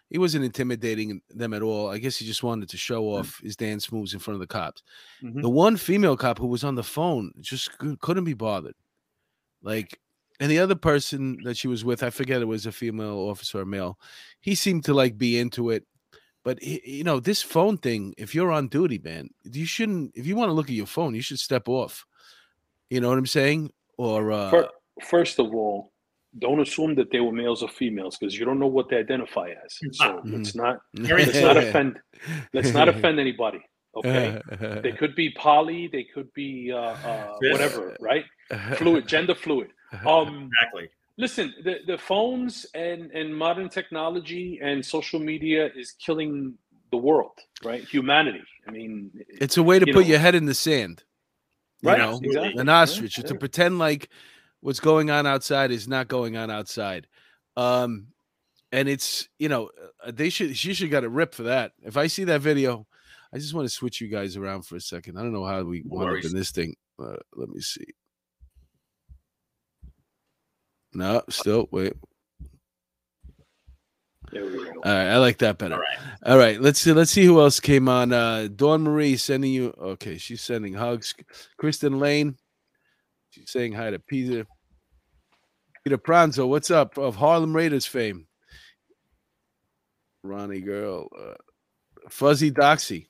[0.08, 1.88] He wasn't intimidating them at all.
[1.88, 4.46] I guess he just wanted to show off his dance moves in front of the
[4.46, 4.84] cops.
[5.20, 5.42] Mhm.
[5.42, 8.76] The one female cop who was on the phone just couldn't be bothered.
[9.62, 9.98] Like,
[10.38, 13.58] and the other person that she was with, I forget it was a female officer
[13.58, 13.98] or male.
[14.40, 15.88] He seemed to like be into it.
[16.44, 20.34] But you know, this phone thing, if you're on duty, man, you shouldn't if you
[20.34, 22.04] want to look at your phone, you should step off.
[22.90, 23.72] You know what I'm saying?
[23.96, 24.66] Or uh
[25.02, 25.92] First of all,
[26.38, 29.50] don't assume that they were males or females because you don't know what they identify
[29.64, 29.78] as.
[29.92, 32.00] So let's not let's not offend
[32.52, 33.60] let's not offend anybody.
[33.94, 34.40] Okay.
[34.82, 38.24] They could be poly, they could be uh, uh, whatever, right?
[38.76, 39.68] Fluid, gender fluid.
[40.06, 40.88] Um, Exactly.
[41.18, 46.54] Listen, the, the phones and, and modern technology and social media is killing
[46.90, 47.84] the world, right?
[47.84, 48.42] Humanity.
[48.66, 50.10] I mean, It's a way to you put know.
[50.10, 51.04] your head in the sand.
[51.80, 52.60] You Right, know, exactly.
[52.60, 53.14] an Yeah, ostrich.
[53.16, 53.38] To yeah.
[53.38, 54.08] pretend like
[54.60, 57.08] what's going on outside is not going on outside.
[57.56, 58.08] Um,
[58.70, 59.70] and it's you know
[60.04, 61.72] uh, they should she should got a rip for that.
[61.82, 62.86] If I see that video,
[63.32, 65.18] I just want to switch you guys around for a second.
[65.18, 66.76] I don't know how we No wound up in this thing.
[66.98, 67.84] Uh, let me see.
[70.94, 71.94] No, still wait.
[74.30, 74.70] There we go.
[74.84, 75.74] All right, I like that better.
[75.74, 75.98] All right.
[76.24, 76.92] All right, let's see.
[76.92, 78.12] Let's see who else came on.
[78.12, 79.74] Uh, Dawn Marie sending you.
[79.78, 81.14] Okay, she's sending hugs.
[81.58, 82.36] Kristen Lane,
[83.30, 84.46] she's saying hi to Peter.
[85.84, 86.96] Peter Pranzo, what's up?
[86.96, 88.26] Of Harlem Raiders fame.
[90.22, 91.34] Ronnie girl, uh,
[92.08, 93.08] Fuzzy Doxy.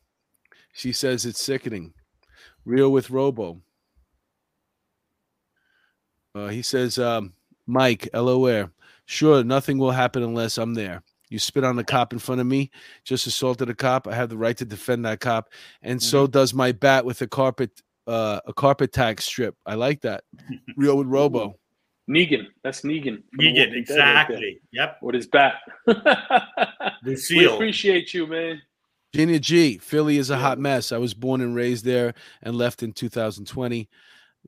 [0.72, 1.92] She says it's sickening.
[2.64, 3.60] Real with Robo.
[6.34, 7.34] Uh, he says, um,
[7.66, 8.70] Mike, LOR.
[9.06, 11.02] Sure, nothing will happen unless I'm there.
[11.28, 12.70] You spit on a cop in front of me,
[13.04, 14.06] just assaulted a cop.
[14.06, 15.48] I have the right to defend that cop,
[15.82, 17.70] and so does my bat with a carpet,
[18.06, 19.56] uh, a carpet tag strip.
[19.64, 20.24] I like that.
[20.76, 21.58] Real with Robo.
[22.10, 22.46] Negan.
[22.62, 23.22] That's Negan.
[23.40, 23.56] Negan.
[23.56, 23.76] Walking right.
[23.76, 24.60] Exactly.
[24.72, 24.98] Yep.
[25.02, 25.54] With his bat.
[25.86, 25.94] we
[27.04, 27.54] Lucille.
[27.54, 28.60] appreciate you, man.
[29.14, 29.78] Virginia G.
[29.78, 30.40] Philly is a Yeah.
[30.40, 30.90] hot mess.
[30.92, 33.88] I was born and raised there and left in 2020.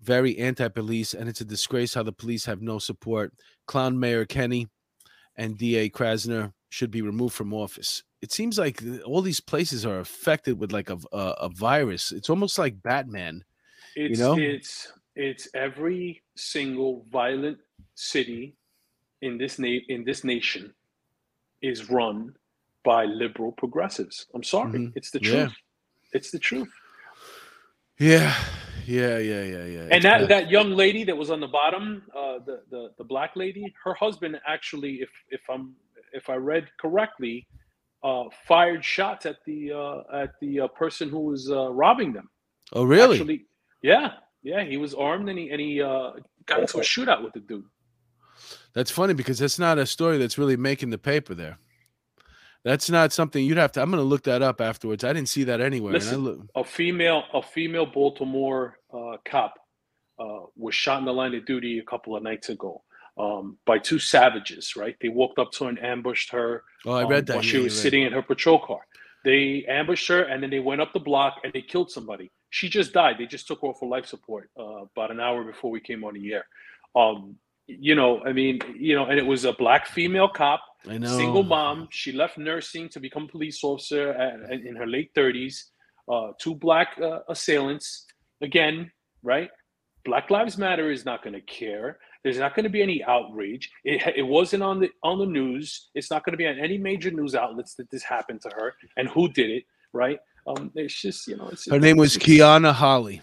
[0.00, 3.32] Very anti-police, and it's a disgrace how the police have no support.
[3.66, 4.68] Clown Mayor Kenney
[5.36, 8.02] and DA Krasner should be removed from office.
[8.20, 12.10] It seems like all these places are affected with like a, a, a virus.
[12.12, 13.44] It's almost like Batman.
[13.96, 14.36] It's know?
[14.36, 17.58] it's it's every single violent
[17.94, 18.56] city
[19.22, 20.74] in this na- in this nation
[21.62, 22.34] is run
[22.84, 24.26] by liberal progressives.
[24.34, 24.92] I'm sorry, Mhm.
[24.96, 25.30] it's the Yeah.
[25.30, 25.54] truth.
[26.12, 26.68] It's the truth.
[28.00, 28.34] Yeah,
[28.86, 29.88] yeah, yeah, yeah, yeah.
[29.90, 33.36] And that that young lady that was on the bottom, uh, the the the black
[33.36, 35.74] lady, her husband actually, if if I'm
[36.12, 37.46] if I read correctly,
[38.02, 42.28] uh, fired shots at the uh, at the uh, person who was uh, robbing them.
[42.72, 43.16] oh, really?
[43.16, 43.46] Actually,
[43.82, 46.12] yeah, yeah, he was armed and he and he uh,
[46.46, 47.64] got into a shootout with the dude.
[48.74, 51.58] That's funny because that's not a story that's really making the paper there.
[52.64, 53.82] That's not something you'd have to.
[53.82, 55.04] I'm going to look that up afterwards.
[55.04, 55.92] I didn't see that anywhere.
[55.92, 59.54] Listen, look, a female a female Baltimore uh, cop
[60.18, 62.82] uh, was shot in the line of duty a couple of nights ago
[63.18, 64.76] um, by two savages.
[64.76, 66.64] Right, they walked up to her and ambushed her.
[66.86, 67.34] oh, I um, read that.
[67.34, 68.80] while Yeah, she was sitting in her patrol car.
[69.24, 72.30] They ambushed her and then they went up the block and they killed somebody.
[72.50, 73.16] She just died.
[73.18, 76.04] They just took her off for life support uh, about an hour before we came
[76.04, 76.46] on the air.
[76.94, 80.98] Um, you know, I mean, you know, and it was a black female cop I
[80.98, 81.16] know.
[81.16, 81.88] single mom.
[81.90, 85.56] She left nursing to become a police officer at, in her late 30s.
[86.10, 88.06] Uh, two black uh, assailants.
[88.42, 88.90] Again,
[89.22, 89.50] right?
[90.04, 91.98] Black Lives Matter is not going to care.
[92.22, 93.70] There's not going to be any outrage.
[93.84, 95.88] It, it wasn't on the on the news.
[95.94, 98.74] It's not going to be on any major news outlets that this happened to her
[98.96, 99.64] and who did it.
[99.92, 100.18] Right?
[100.46, 101.48] Um, it's just you know.
[101.48, 103.22] It's, Her name was it's- Keona Holley.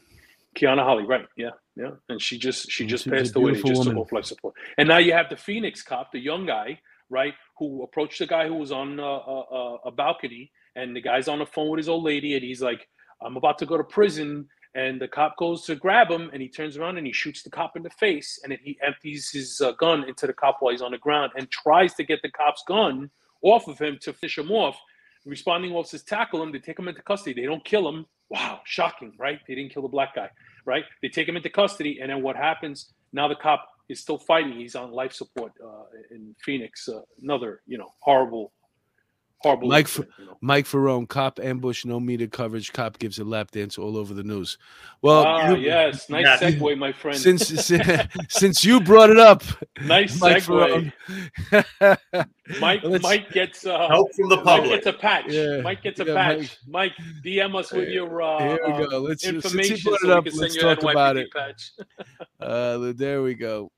[0.58, 1.26] Keona Holley, right?
[1.38, 1.92] Yeah, yeah.
[2.10, 3.54] And she just she just passed away.
[3.54, 3.86] Just woman.
[3.86, 4.56] took off life support.
[4.78, 8.48] And now you have the Phoenix cop, the young guy, right, who approached the guy
[8.48, 11.78] who was on uh, a, a, a balcony, and the guy's on the phone with
[11.78, 12.88] his old lady, and he's like,
[13.22, 16.50] "I'm about to go to prison." And the cop goes to grab him, and he
[16.50, 19.62] turns around and he shoots the cop in the face, and then he empties his
[19.62, 22.32] uh, gun into the cop while he's on the ground, and tries to get the
[22.32, 23.12] cop's gun
[23.44, 24.80] off of him to fish him off.
[25.26, 26.52] responding officers tackle him.
[26.52, 27.40] They take him into custody.
[27.40, 28.08] They don't kill him.
[28.30, 29.40] Wow, shocking, right?
[29.48, 30.30] They didn't kill the black guy,
[30.66, 30.86] right?
[31.02, 32.94] They take him into custody, and then what happens?
[33.14, 34.54] Now the cop is still fighting.
[34.54, 36.88] He's on life support uh, in Phoenix.
[36.90, 38.52] Uh, another, you know, horrible,
[39.40, 39.68] horrible.
[39.68, 40.38] Mike incident, you know.
[40.42, 42.72] Mike Ferrone, cop ambush, no media coverage.
[42.74, 44.58] Cop gives a lap dance all over the news.
[45.02, 46.38] Well, ah, you- yes, nice Yeah.
[46.52, 47.18] segue, my friend.
[47.18, 47.48] since
[48.30, 49.44] since you brought it up,
[49.84, 50.92] nice Mike segue.
[51.50, 51.98] Ferrone.
[52.60, 54.84] Mike, Let's- Mike gets uh, Help from the Mike public.
[54.84, 55.26] gets a patch.
[55.30, 55.62] Yeah.
[55.62, 56.58] Mike gets a Yeah, patch.
[56.68, 56.94] Mike,
[57.26, 59.00] DM us with your uh, Here we uh, go.
[59.00, 60.26] Let's since he information brought it we up.
[60.40, 61.32] Let's talk about it.
[61.34, 61.72] patch.
[62.40, 63.72] Uh, there we go.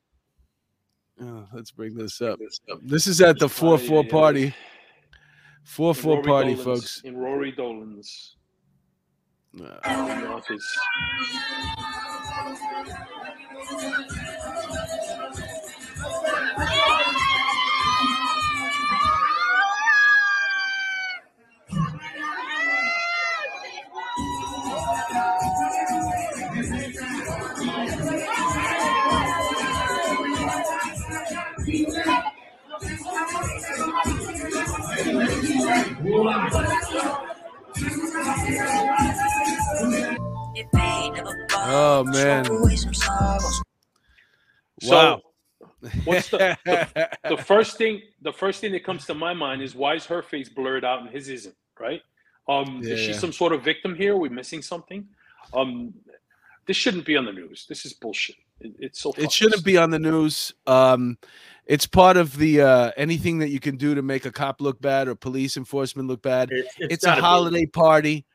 [1.21, 2.39] Oh, let's bring this up.
[2.81, 4.53] This is at the four four party.
[5.63, 7.01] Four four party, Dolan's- folks.
[7.03, 8.35] In Rory Dolan's
[9.61, 9.77] Uh,
[10.33, 10.79] office.
[41.65, 42.45] Oh man!
[44.81, 45.21] So, Wow.
[46.03, 49.75] what's the, the the first thing the first thing that comes to my mind is
[49.75, 52.01] why is her face blurred out and his isn't right?
[52.49, 54.13] Um is she some sort of victim here?
[54.13, 55.07] Are we missing something?
[55.53, 55.93] Um
[56.65, 57.65] this shouldn't be on the news.
[57.67, 58.35] This is bullshit.
[58.59, 60.53] It, it's so it shouldn't be on the news.
[60.65, 61.17] Um,
[61.65, 64.81] it's part of the uh, anything that you can do to make a cop look
[64.81, 66.49] bad or police enforcement look bad.
[66.51, 67.25] It's, It's, a gotta be.
[67.25, 68.25] holiday party.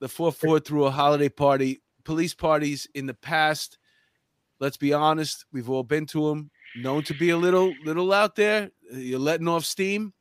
[0.00, 1.82] The four four threw a holiday party.
[2.04, 3.78] Police parties in the past.
[4.58, 6.50] Let's be honest, we've all been to them.
[6.76, 8.70] Known to be a little little out there.
[8.92, 10.12] You're letting off steam.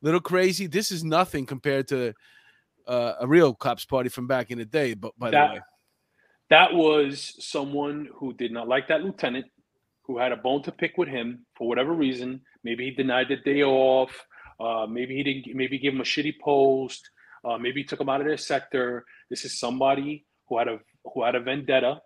[0.00, 0.66] Little crazy.
[0.66, 2.14] This is nothing compared to
[2.86, 4.94] uh, a real cops party from back in the day.
[4.94, 5.60] But by That- the way,
[6.50, 9.46] that was someone who did not like that lieutenant
[10.08, 12.40] who had a bone to pick with him for whatever reason.
[12.64, 14.10] Maybe he denied the day off.
[14.58, 17.08] Uh, maybe he didn't maybe give him a shitty post.
[17.44, 19.04] Uh, maybe he took him out of their sector.
[19.30, 20.78] This is somebody who had a
[21.14, 22.00] who had a vendetta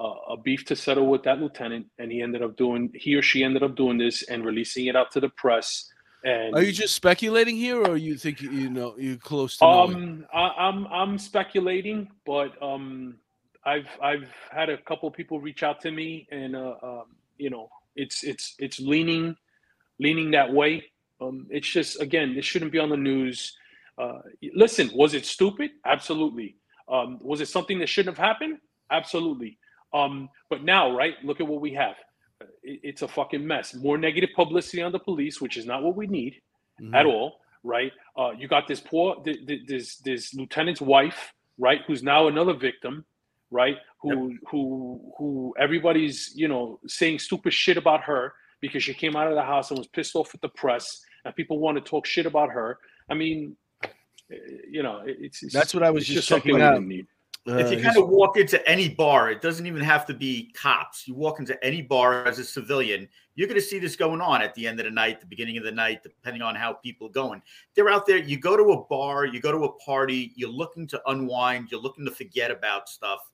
[0.00, 3.22] uh, a beef to settle with that lieutenant and he ended up doing he or
[3.22, 5.88] she ended up doing this and releasing it out to the press
[6.24, 10.24] and are you just speculating here, or you think you- know you're close to um,
[10.32, 13.16] I, I'm I'm speculating, but um,
[13.64, 17.06] I've I've had a couple people reach out to me, and uh, um,
[17.44, 17.66] you know,
[18.02, 19.24] it's it's it's leaning
[20.04, 20.72] leaning that way.
[21.20, 23.38] Um, it's just again, this shouldn't be on the news.
[24.02, 24.20] Uh,
[24.64, 25.70] listen, was it stupid?
[25.94, 26.48] Absolutely.
[26.94, 28.56] Um, was it something that shouldn't have happened?
[28.90, 29.52] Absolutely.
[29.98, 31.14] Um, but now, right?
[31.28, 31.96] Look at what we have.
[32.40, 33.66] Uh, It, it's a fucking mess.
[33.86, 36.34] More negative publicity on the police, which is not what we need
[36.80, 36.94] Mhm.
[37.00, 37.28] at all,
[37.74, 37.92] right?
[38.18, 41.20] Uh, you got this poor, th- th- this this lieutenant's wife,
[41.66, 42.94] right, who's now another victim,
[43.52, 43.76] right?
[44.00, 49.28] Who who who everybody's you know saying stupid shit about her because she came out
[49.28, 52.06] of the house and was pissed off with the press, and people want to talk
[52.06, 52.78] shit about her.
[53.08, 54.36] I mean, eh,
[54.70, 57.06] you know, it's, it's That's what I was it's just something checking out.
[57.48, 60.52] Uh, if you kind of walk into any bar, it doesn't even have to be
[60.54, 61.08] cops.
[61.08, 64.42] You walk into any bar as a civilian, you're going to see this going on
[64.42, 67.08] at the end of the night, the beginning of the night, depending on how people
[67.08, 67.42] are going.
[67.74, 68.18] They're out there.
[68.18, 71.80] You go to a bar, you go to a party, you're looking to unwind, you're
[71.80, 73.31] looking to forget about stuff.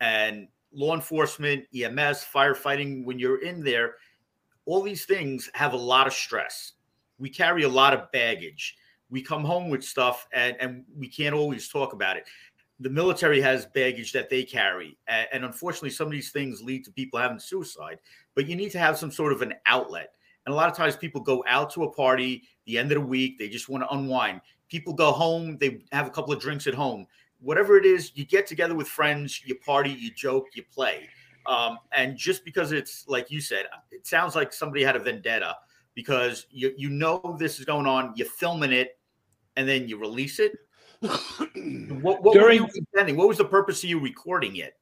[0.00, 3.94] And law enforcement, EMS, firefighting, when you're in there,
[4.66, 6.72] all these things have a lot of stress.
[7.18, 8.76] We carry a lot of baggage.
[9.10, 12.24] We come home with stuff and, and we can't always talk about it
[12.80, 16.84] the military has baggage that they carry and, and unfortunately some of these things lead
[16.84, 17.98] to people having suicide
[18.34, 20.12] but you need to have some sort of an outlet
[20.46, 23.06] and a lot of times people go out to a party the end of the
[23.06, 26.66] week they just want to unwind people go home they have a couple of drinks
[26.66, 27.06] at home
[27.44, 31.08] whatever it is you get together with friends you party you joke you play
[31.46, 35.56] um, and just because it's like you said it sounds like somebody had a vendetta
[35.94, 38.98] because you, you know this is going on you're filming it
[39.56, 40.52] and then you release it
[41.00, 43.16] what, what During- were you intending?
[43.16, 44.74] What was the purpose of you recording it?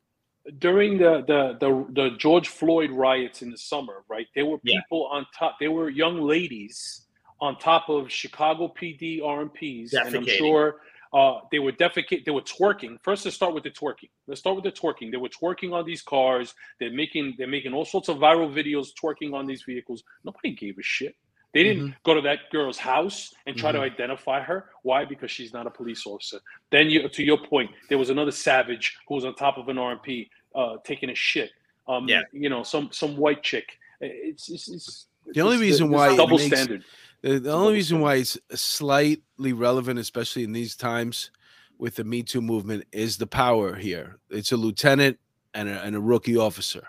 [0.59, 4.27] during the, the the the George Floyd riots in the summer, right?
[4.35, 4.81] There were Yeah.
[4.81, 5.57] people on top.
[5.61, 7.07] There were young ladies
[7.41, 10.81] on top of Chicago PD RMPs, and I'm sure
[11.13, 12.25] uh, they were defecate.
[12.25, 12.99] They were twerking.
[13.03, 14.09] First, let's start with the twerking.
[14.27, 15.11] Let's start with the twerking.
[15.11, 16.55] They were twerking on these cars.
[16.81, 20.03] They're making they're making all sorts of viral videos twerking on these vehicles.
[20.25, 21.15] Nobody gave a shit.
[21.55, 24.71] They didn't go to that girl's house and try to identify her.
[24.85, 25.05] Why?
[25.05, 26.39] Because she's not a police officer.
[26.71, 29.77] Then, you, to your point, there was another savage who was on top of an
[29.77, 31.51] RMP uh, taking a shit.
[31.87, 32.23] Um, Yeah.
[32.33, 33.79] you know, some some white chick.
[34.01, 36.85] It's, it's, it's The only reason why double makes- standard.
[37.23, 41.31] The, the only reason why it's slightly relevant, especially in these times
[41.79, 44.19] with the Me Too movement, is the power here.
[44.31, 45.19] It's a lieutenant
[45.55, 46.89] and a, and a rookie officer.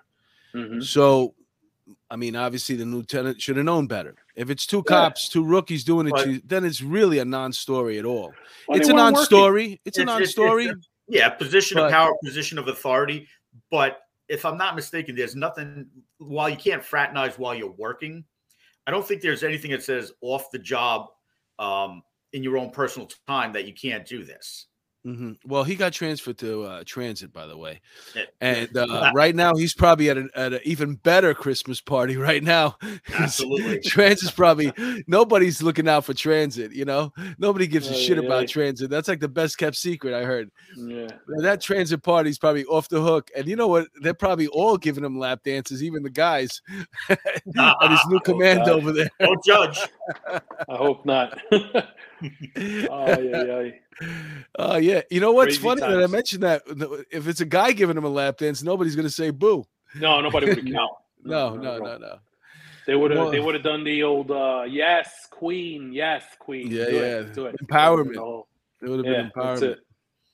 [0.55, 0.83] Mhm.
[0.83, 1.35] So,
[2.09, 4.15] I mean, obviously, the lieutenant should have known better.
[4.35, 4.83] If it's two Yeah.
[4.87, 8.33] cops, two rookies doing it, But- then it's really a non-story at all.
[8.67, 9.81] Well, it's a non-story.
[9.85, 10.71] It's, a It's- it's- it's non-story.
[11.07, 13.27] Yeah, position But- of power, position of authority.
[13.69, 18.23] But if I'm not mistaken, there's nothing while you can't fraternize while you're working.
[18.85, 21.07] I don't think there's anything that says off the job
[21.59, 22.01] um,
[22.33, 24.67] in your own personal time that you can't do this.
[25.05, 25.37] Mhm.
[25.45, 27.81] Well, he got transferred to uh, transit, by the way,
[28.39, 32.41] and uh, right now he's probably at an at an even better Christmas party right
[32.41, 32.77] now.
[33.13, 33.81] Absolutely.
[33.81, 34.71] Transit's probably
[35.07, 36.71] nobody's looking out for transit.
[36.71, 38.89] You know, nobody gives a shit about transit.
[38.89, 40.49] That's like the best kept secret I heard.
[40.77, 41.09] Yeah.
[41.39, 43.87] That transit party's probably off the hook, and you know what?
[44.01, 46.61] They're probably all giving him lap dances, even the guys
[47.09, 49.09] at his new command over there.
[49.19, 49.79] Don't judge.
[50.29, 50.39] I
[50.77, 51.37] hope not.
[51.51, 53.69] oh, yeah, yeah.
[54.59, 56.63] Oh yeah, you know what's Crazy funny that I mentioned that
[57.11, 59.65] if it's a guy giving him a lap dance, nobody's gonna say boo.
[59.95, 60.91] No, nobody would count.
[61.23, 62.17] No, not no, no, no.
[62.85, 63.19] They would have.
[63.19, 67.01] Well- they would have done the old uh, "Yes, Queen, yes, Queen." Yeah, do yeah.
[67.01, 67.55] It, do it.
[67.63, 68.43] Empowerment.
[68.81, 69.77] It would have been that's empowerment.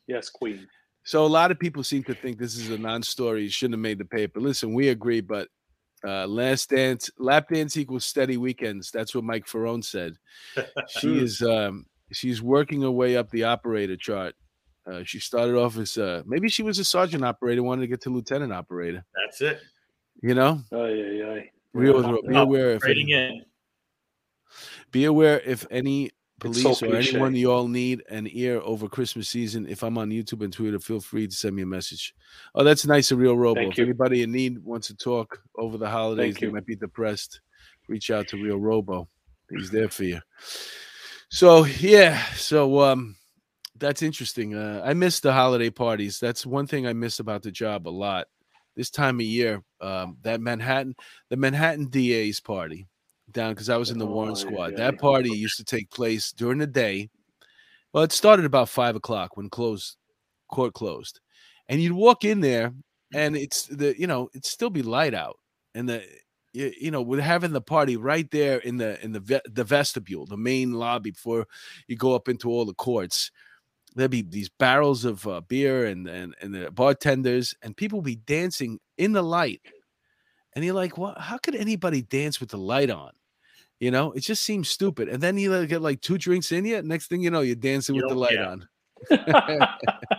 [0.07, 0.67] Yes, Queen.
[1.03, 3.43] So a lot of people seem to think this is a non-story.
[3.43, 4.39] You shouldn't have made the paper.
[4.39, 5.47] Listen, we agree, but
[6.03, 8.91] uh, last dance, lap dance equals steady weekends.
[8.91, 10.15] That's what Mike Ferrone said.
[10.87, 14.35] She is um, she's working her way up the operator chart.
[14.89, 18.01] Uh, she started off as uh, maybe she was a sergeant operator, wanted to get
[18.01, 19.05] to lieutenant operator.
[19.13, 19.59] That's it.
[20.21, 21.05] You know, Oh, yeah,
[21.35, 21.41] yeah.
[21.73, 22.17] real, Yeah.
[22.29, 23.45] be aware if any, in.
[24.91, 29.29] be aware if any police so or anyone you all need an ear over Christmas
[29.29, 29.67] season.
[29.67, 32.13] If I'm on YouTube and Twitter, feel free to send me a message.
[32.55, 33.59] Oh, that's nice, a real robo.
[33.61, 33.83] Thank if you.
[33.85, 36.53] anybody in need wants to talk over the holidays, Thank they you.
[36.53, 37.41] might be depressed.
[37.87, 39.09] Reach out to Real Robo.
[39.49, 40.19] He's there for you.
[41.29, 43.15] So yeah, so um,
[43.77, 44.55] that's interesting.
[44.55, 46.19] Uh, I miss the holiday parties.
[46.19, 48.27] That's one thing I miss about the job a lot.
[48.75, 50.95] This time of year, um, that Manhattan,
[51.29, 52.87] the Manhattan DA's party
[53.31, 54.71] down because I was in the Warrant Oh, Squad.
[54.71, 54.77] yeah.
[54.77, 57.09] That party used to take place during the day.
[57.93, 59.97] Well, it started about five o'clock when closed
[60.51, 61.19] court closed,
[61.67, 62.73] and you'd walk in there,
[63.13, 65.37] and it's the you know it'd still be light out,
[65.75, 66.03] and the
[66.53, 69.63] you, you know we're having the party right there in the in the ve- the
[69.63, 71.45] vestibule, the main lobby before
[71.87, 73.31] you go up into all the courts.
[73.95, 78.15] There'd be these barrels of uh, beer and and and the bartenders, and people be
[78.15, 79.61] dancing in the light,
[80.55, 81.19] and you're like, what?
[81.19, 83.11] How could anybody dance with the light on?
[83.79, 85.07] You know, it just seems stupid.
[85.07, 86.81] And then you get like two drinks in you.
[86.81, 88.49] Next thing you know, you're dancing You with the light yeah.
[88.49, 88.67] on.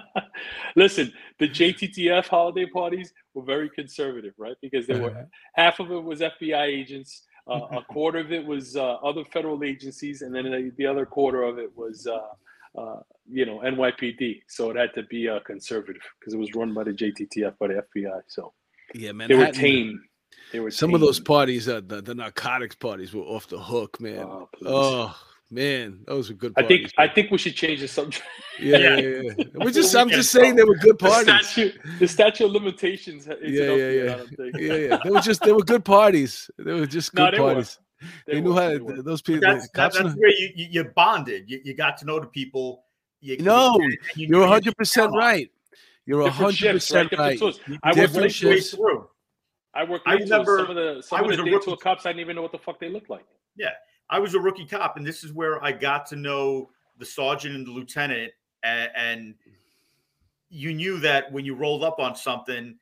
[0.76, 4.56] Listen, the JTTF holiday parties were very conservative, right?
[4.60, 8.76] Because they were half of it was FBI agents, uh, a quarter of it was
[8.76, 13.00] uh, other federal agencies, and then the, the other quarter of it was, uh, uh,
[13.30, 14.42] you know, NYPD.
[14.48, 17.68] So it had to be uh, conservative because it was run by the JTTF by
[17.68, 18.20] the FBI.
[18.28, 18.52] So
[18.94, 19.28] Yeah, man.
[19.28, 20.02] they were tame.
[20.52, 24.00] They were Some of those parties, uh, the, the narcotics parties, were off the hook,
[24.00, 24.26] man.
[24.64, 25.16] Oh
[25.50, 26.80] man, those were good I parties.
[26.80, 28.24] think I think we should change the subject.
[28.60, 29.22] yeah, yeah, yeah.
[29.38, 29.44] yeah.
[29.54, 31.48] We're just, I'm just saying they were good The parties.
[31.48, 33.26] statute, the statute of limitations.
[33.26, 34.12] Is Yeah, up yeah, yet, yeah.
[34.12, 34.56] I don't think.
[34.58, 34.98] Yeah, yeah.
[35.04, 36.50] They were just, they were good parties.
[36.58, 37.46] They were just No, good they were.
[37.54, 37.78] parties.
[38.26, 39.40] They, They knew were, how they those people.
[39.42, 41.44] That's, the that, that's knew- where you, you, you bonded.
[41.50, 42.84] You, you got to know the people.
[43.20, 43.98] You, No, you- you
[44.28, 45.50] You're knew 100 percent right.
[46.06, 47.10] You're Different 100 shifts, right?
[47.10, 47.78] percent right.
[47.82, 49.08] I did worked Different late straight through.
[49.74, 50.30] I worked I late tools.
[50.30, 52.06] remember some of the some I of was the a day rookie- tour cops.
[52.06, 53.26] I didn't even know what the fuck they looked like.
[54.10, 57.54] I was a rookie cop, and this is where I got to know the sergeant
[57.54, 58.32] and the lieutenant,
[58.64, 59.34] and, and
[60.50, 62.76] you knew that when you rolled up on something,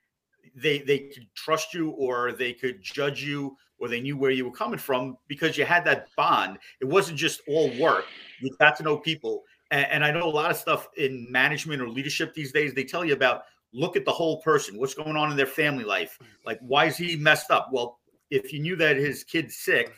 [0.56, 4.46] they they could trust you, or they could judge you, or they knew where you
[4.46, 6.58] were coming from because you had that bond.
[6.80, 8.06] It wasn't just all work;
[8.40, 9.44] you got to know people.
[9.70, 12.72] And, and I know a lot of stuff in management or leadership these days.
[12.72, 13.42] They tell you about
[13.74, 16.96] look at the whole person, what's going on in their family life, like why is
[16.96, 17.68] he messed up?
[17.70, 17.98] Well,
[18.30, 19.92] if you knew that his kid's sick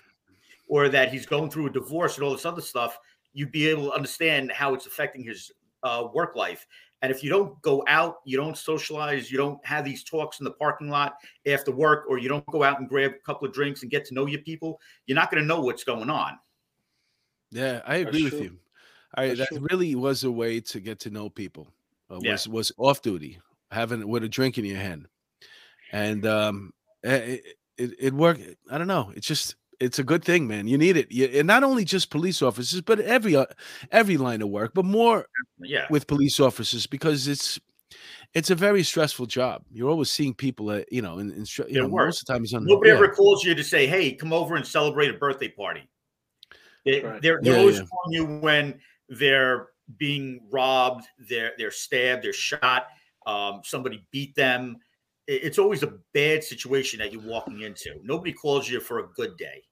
[0.71, 2.97] or that he's going through a divorce and all this other stuff,
[3.33, 5.51] you'd be able to understand how it's affecting his
[5.83, 6.65] uh, work life.
[7.03, 10.45] And if you don't go out, you don't socialize, you don't have these talks in
[10.45, 11.15] the parking lot
[11.45, 14.05] after work, or you don't go out and grab a couple of drinks and get
[14.07, 16.39] to know your people, you're not going to know what's going on.
[17.51, 18.57] Yeah, I agree with you.
[19.15, 19.67] I that true.
[19.69, 21.67] really was a way to get to know people.
[22.09, 22.33] Uh, Yeah.
[22.33, 23.41] Was was off duty,
[23.73, 25.09] having with a drink in your hand,
[25.91, 27.45] and um, eh, it,
[27.77, 28.43] it it worked.
[28.71, 29.13] I don't know.
[29.17, 30.69] It's just it's a good thing, man.
[30.69, 33.47] You need it, you, and not only just police officers, but every uh,
[33.91, 35.27] every line of work, but more
[35.59, 35.87] Yeah.
[35.91, 37.59] with police officers because it's
[38.35, 39.65] it's a very stressful job.
[39.73, 42.45] You're always seeing people that you know, in, in you know, most of the time
[42.45, 42.97] it's on Nobody yeah.
[42.97, 45.89] ever calls you to say, hey, come over and celebrate a birthday party.
[46.85, 47.21] They, Right.
[47.23, 47.85] They're they're Yeah, always yeah.
[47.87, 52.87] calling you when they're being robbed, they're they're stabbed, they're shot,
[53.27, 54.77] um, somebody beat them.
[55.27, 58.01] It's always a bad situation that you're walking into.
[58.03, 59.63] Nobody calls you for a good day.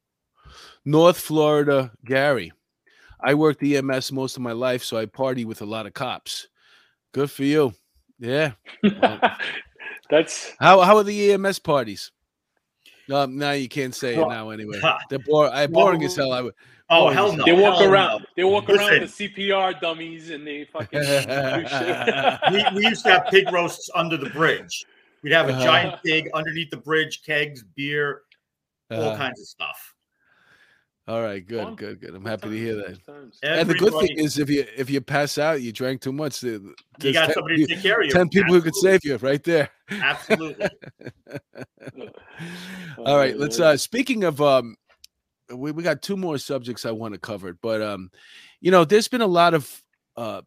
[0.84, 2.52] North Florida, Gary.
[3.20, 6.46] I worked EMS most of my life, so I party with a lot of cops.
[7.12, 7.74] Good for you.
[8.20, 8.52] Yeah.
[10.10, 12.10] That's How how are the EMS parties?
[13.12, 14.80] Um, now you can't say it now anyway.
[15.10, 16.32] They're bor- I, boring as hell.
[16.32, 16.54] I would.
[16.90, 17.44] Oh Boring hell no!
[17.44, 18.20] they walk hell around.
[18.20, 18.26] no.
[18.36, 22.40] They walk around with the CPR dummies and they fucking shit.
[22.50, 24.84] we, we used to have pig roasts under the bridge.
[25.22, 25.64] We'd have a Uh-huh.
[25.64, 28.22] giant pig underneath the bridge, kegs, beer,
[28.90, 29.94] all Uh, kinds of stuff.
[31.08, 31.74] All right, good, Fun.
[31.74, 32.14] good, good.
[32.14, 33.04] I'm happy to hear that.
[33.06, 33.38] Times.
[33.42, 36.42] And the good thing is, if you if you pass out, you drank too much.
[36.42, 38.12] you got 10 somebody to pe- take care of you.
[38.12, 39.70] Ten people who could save you right there.
[39.90, 40.68] Absolutely.
[42.98, 43.58] All right, let's.
[43.58, 44.76] uh Speaking of, um,
[45.50, 48.10] we we got two more subjects I want to cover, but um,
[48.60, 49.82] you know, there's been a lot of
[50.14, 50.42] uh,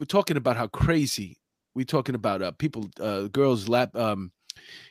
[0.00, 1.36] we're talking about how crazy
[1.74, 4.32] we're talking about uh people, uh, girls lap, um,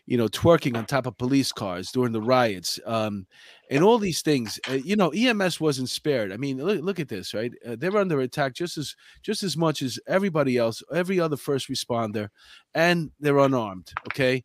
[0.05, 3.25] you know, twerking on top of police cars during the riots, um,
[3.69, 4.59] and all these things.
[4.69, 6.31] Uh, you know, EMS wasn't spared.
[6.31, 7.51] I mean, look, look at this, right?
[7.65, 11.69] Uh, they're under attack just as just as much as everybody else, every other first
[11.69, 12.29] responder,
[12.73, 13.91] and they're unarmed.
[14.11, 14.43] Okay,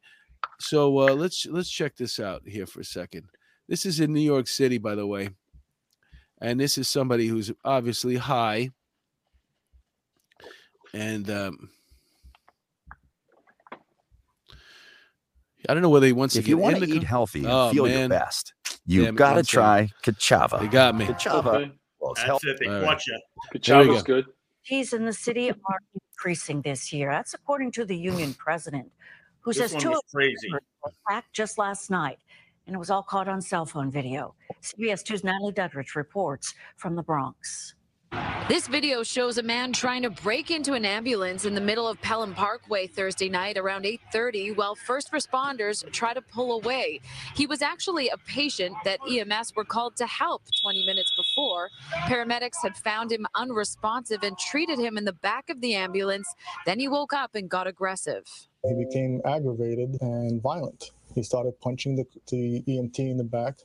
[0.58, 3.24] so uh, let's let's check this out here for a second.
[3.68, 5.30] This is in New York City, by the way,
[6.40, 8.70] and this is somebody who's obviously high,
[10.94, 11.70] and um,
[15.70, 17.48] I don't know whether he wants If to you want to eat co- healthy and
[17.48, 17.98] Oh, feel man.
[18.00, 18.54] your best,
[18.86, 19.46] you've got to one second.
[19.46, 20.60] try Ka'Chava.
[20.60, 21.06] They got me.
[21.06, 21.72] Ka'Chava Okay.
[22.00, 22.48] well, it's That's healthy.
[22.50, 22.58] it.
[22.58, 23.06] They All caught right.
[23.06, 23.20] you.
[23.52, 24.14] Good There we job was go.
[24.14, 24.26] good.
[24.62, 27.10] He's in the city of Martin precinct this year.
[27.12, 28.90] That's according to the union president,
[29.40, 30.48] who This says two of crazy.
[30.50, 30.58] them
[31.08, 32.18] attacked just last night,
[32.66, 34.34] and it was all caught on cell phone video.
[34.62, 37.74] CBS 2's Natalie Duddridge reports from the Bronx.
[38.50, 42.02] This video shows a man trying to break into an ambulance in the middle of
[42.02, 47.00] Pelham Parkway Thursday night around 8:30 while first responders try to pull away.
[47.36, 51.70] He was actually a patient that EMS were called to help 20 minutes before.
[52.08, 56.26] Paramedics had found him unresponsive and treated him in the back of the ambulance.
[56.66, 58.24] Then he woke up and got aggressive.
[58.64, 60.90] He became aggravated and violent.
[61.14, 63.58] He started punching the, the EMT in the back.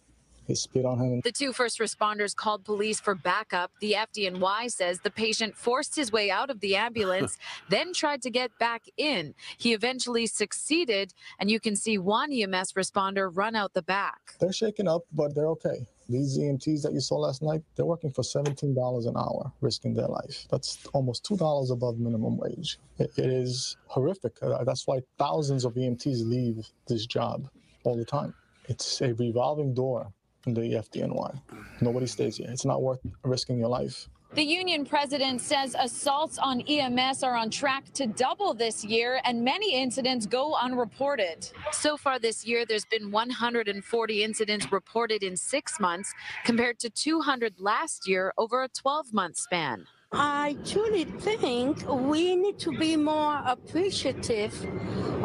[0.48, 1.22] He spit on him.
[1.24, 3.72] The two first responders called police for backup.
[3.80, 7.38] The FDNY says the patient forced his way out of the ambulance,
[7.70, 9.34] then tried to get back in.
[9.58, 14.36] He eventually succeeded, and you can see one EMS responder run out the back.
[14.40, 15.88] They're shaken up, but they're okay.
[16.08, 20.08] These EMTs that you saw last night, they're working for $17 an hour, risking their
[20.08, 20.46] life.
[20.52, 22.78] That's almost $2 above minimum wage.
[23.00, 24.34] It, it is horrific.
[24.42, 27.50] Uh, That's why thousands of EMTs leave this job
[27.84, 28.36] all the time.
[28.68, 30.12] It's a revolving door
[30.54, 31.42] the FDNY.
[31.82, 32.48] Nobody stays here.
[32.50, 34.08] It's not worth risking your life.
[34.34, 39.46] The union president says assaults on EMS are on track to double this year, and
[39.46, 41.50] many incidents go unreported.
[41.72, 47.62] So far this year, there's been 140 incidents reported in six months, compared to 200
[47.62, 49.86] last year over a 12 month span.
[50.18, 54.54] I truly think we need to be more appreciative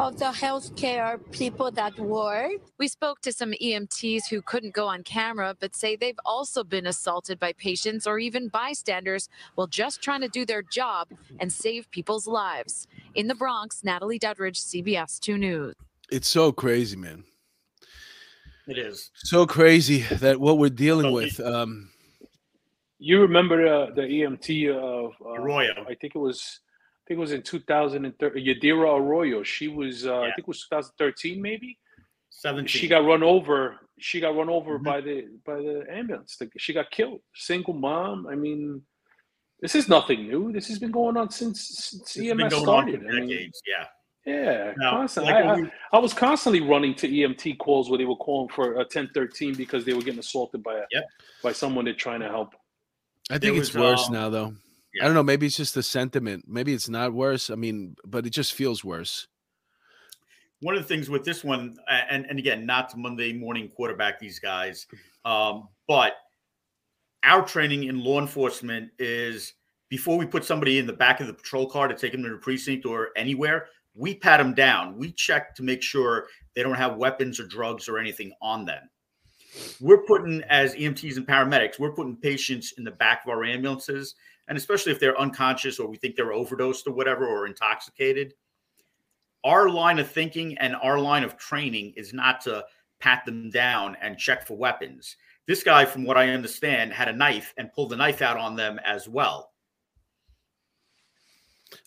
[0.01, 2.51] of the healthcare people that work.
[2.77, 6.85] We spoke to some EMTs who couldn't go on camera, but say they've also been
[6.85, 11.07] assaulted by patients or even bystanders while just trying to do their job
[11.39, 12.87] and save people's lives.
[13.15, 15.75] In the Bronx, Natalie Duddridge, CBS 2 News.
[16.11, 17.23] It's so crazy, man.
[18.67, 19.09] It is.
[19.15, 21.39] So crazy that what we're dealing with.
[21.39, 21.90] Um,
[23.03, 25.73] You remember uh, the EMT of uh, Arroyo.
[25.89, 26.59] I think it was.
[26.61, 28.45] I think it was in 2013.
[28.45, 29.41] Yadira Arroyo.
[29.43, 30.05] She was.
[30.05, 31.77] Uh, I think it was 2013, maybe.
[32.29, 32.67] 17.
[32.67, 33.79] She got run over.
[33.99, 34.83] She got run over Mhm.
[34.83, 36.37] by the by the ambulance.
[36.59, 37.21] She got killed.
[37.33, 38.27] Single mom.
[38.27, 38.83] I mean,
[39.61, 40.51] this is nothing new.
[40.53, 43.07] This has been going on since, since It's EMS going on for started.
[43.07, 43.61] I mean, decades.
[43.67, 43.85] Yeah.
[44.33, 45.33] yeah, Now, constantly.
[45.33, 48.49] like I, when I, I was constantly running to EMT calls where they were calling
[48.49, 51.03] for a 1013 because they were getting assaulted by a, Yep.
[51.43, 52.53] by someone they're trying to help.
[53.31, 54.53] I think it's worse um, now, though.
[55.01, 55.23] I don't know.
[55.23, 56.45] Maybe it's just the sentiment.
[56.47, 57.49] Maybe it's not worse.
[57.49, 59.27] I mean, but it just feels worse.
[60.59, 64.37] one of the things with this one, and, and again, not Monday morning quarterback these
[64.37, 64.85] guys,
[65.25, 66.13] um, but
[67.23, 69.53] our training in law enforcement is
[69.89, 72.29] before we put somebody in the back of the patrol car to take them to
[72.29, 74.97] the precinct or anywhere, we pat them down.
[74.97, 78.89] We check to make sure they don't have weapons or drugs or anything on them.
[79.79, 84.15] We're putting, as EMTs and paramedics, we're putting patients in the back of our ambulances,
[84.47, 88.33] and especially if they're unconscious or we think they're overdosed or whatever or intoxicated
[89.43, 92.63] our line of thinking and our line of training is not to
[92.99, 95.17] pat them down and check for weapons.
[95.47, 98.55] This guy, from what I understand, had a knife and pulled the knife out on
[98.55, 99.51] them as well.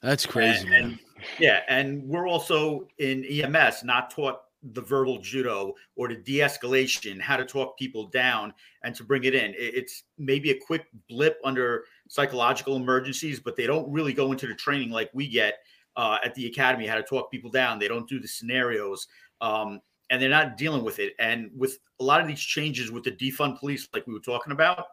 [0.03, 0.67] That's crazy.
[0.67, 0.99] And, and,
[1.39, 4.41] yeah, and we're also in EMS not taught
[4.73, 9.35] the verbal judo or the de-escalation, how to talk people down and to bring it
[9.35, 9.55] in.
[9.57, 14.55] It's maybe a quick blip under psychological emergencies, but they don't really go into the
[14.55, 15.59] training like we get
[15.97, 17.79] uh, at the academy, how to talk people down.
[17.79, 19.07] They don't do the scenarios.
[19.41, 21.15] Um, and they're not dealing with it.
[21.19, 24.53] And with a lot of these changes with the defund police, like we were talking
[24.53, 24.87] about,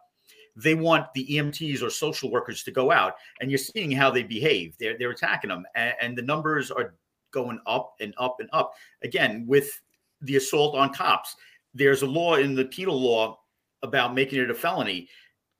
[0.56, 4.22] they want the EMTs or social workers to go out, and you're seeing how they
[4.22, 4.76] behave.
[4.78, 6.94] They're they're attacking them, and, and the numbers are
[7.32, 8.74] going up and up and up.
[9.02, 9.80] Again, with
[10.20, 11.34] the assault on cops,
[11.74, 13.38] there's a law in the penal law
[13.82, 15.08] about making it a felony.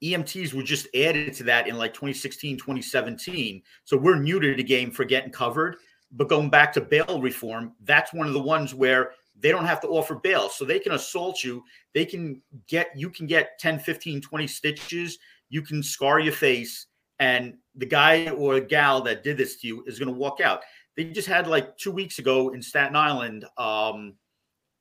[0.03, 3.61] EMTs were just added to that in like 2016, 2017.
[3.85, 5.77] So we're new to the game for getting covered.
[6.11, 9.81] But going back to bail reform, that's one of the ones where they don't have
[9.81, 10.49] to offer bail.
[10.49, 11.63] So they can assault you.
[11.93, 15.17] They can get, you can get 10, 15, 20 stitches.
[15.49, 16.87] You can scar your face.
[17.19, 20.61] And the guy or gal that did this to you is going to walk out.
[20.95, 24.15] They just had like two weeks ago in Staten Island, um,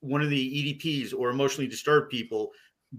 [0.01, 2.51] one of the EDPs or emotionally disturbed people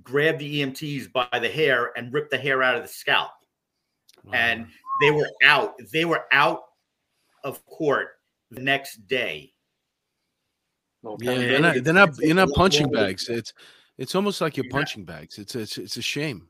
[0.01, 3.32] grabbed the EMTs by the hair and ripped the hair out of the scalp.
[4.24, 4.34] Wow.
[4.34, 4.68] And
[5.01, 5.74] they were out.
[5.91, 6.61] They were out
[7.43, 8.09] of court
[8.49, 9.51] the next day.
[11.20, 13.28] Yeah, they're not, they're not you're not punching bags.
[13.28, 13.53] It's
[13.97, 15.38] it's almost like you're punching bags.
[15.38, 16.47] It's it's it's a shame.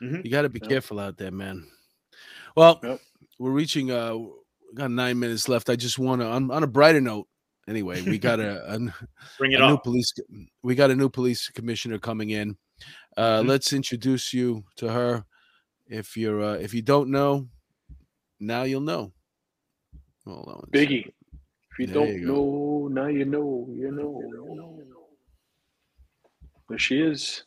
[0.00, 0.20] Mm-hmm.
[0.24, 0.70] You got to be yep.
[0.70, 1.66] careful out there, man.
[2.56, 3.00] Well, yep.
[3.38, 4.18] we're reaching uh
[4.74, 5.70] got nine minutes left.
[5.70, 7.28] I just want to on, on a brighter note.
[7.68, 8.78] Anyway, we got a, a
[9.38, 9.70] bring it a up.
[9.70, 10.12] new police.
[10.62, 12.56] We got a new police commissioner coming in.
[13.16, 13.48] Uh, mm-hmm.
[13.48, 15.24] Let's introduce you to her.
[15.86, 17.48] If you're uh, if you don't know,
[18.40, 19.12] now you'll know.
[20.26, 20.70] Hold on.
[20.72, 21.06] Biggie.
[21.06, 23.66] If you there don't you know, now you know.
[23.70, 24.20] You know.
[24.20, 24.78] You know.
[26.68, 27.44] There she is.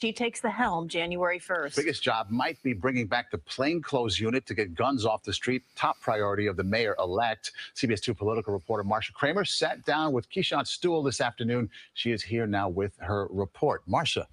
[0.00, 1.76] She takes the helm January 1st.
[1.76, 5.62] Biggest job might be bringing back the plainclothes unit to get guns off the street.
[5.76, 7.52] Top priority of the mayor elect.
[7.76, 11.68] CBS 2 political reporter Marcia Kramer sat down with Keechant Sewell this afternoon.
[11.92, 13.82] She is here now with her report.
[13.86, 14.26] Marcia,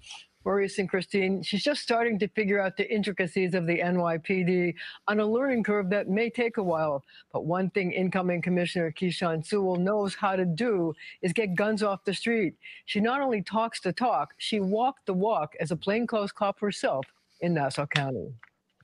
[0.44, 4.74] Maurice and Christine, she's just starting to figure out the intricacies of the NYPD
[5.06, 7.04] on a learning curve that may take a while.
[7.32, 12.04] But one thing incoming Commissioner Keechant Sewell knows how to do is get guns off
[12.04, 12.54] the street.
[12.86, 17.06] She not only talks the talk, she walked the walk as a plainclothes cop herself
[17.40, 18.32] in Nassau County.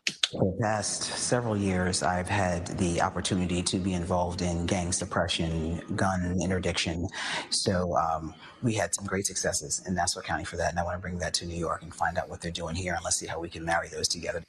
[0.06, 5.80] For the past several years, I've had the opportunity to be involved in gang suppression,
[5.96, 7.08] gun interdiction.
[7.50, 10.70] So um, we had some great successes in Nassau County for that.
[10.70, 12.74] And I want to bring that to New York and find out what they're doing
[12.74, 14.42] here and let's see how we can marry those together.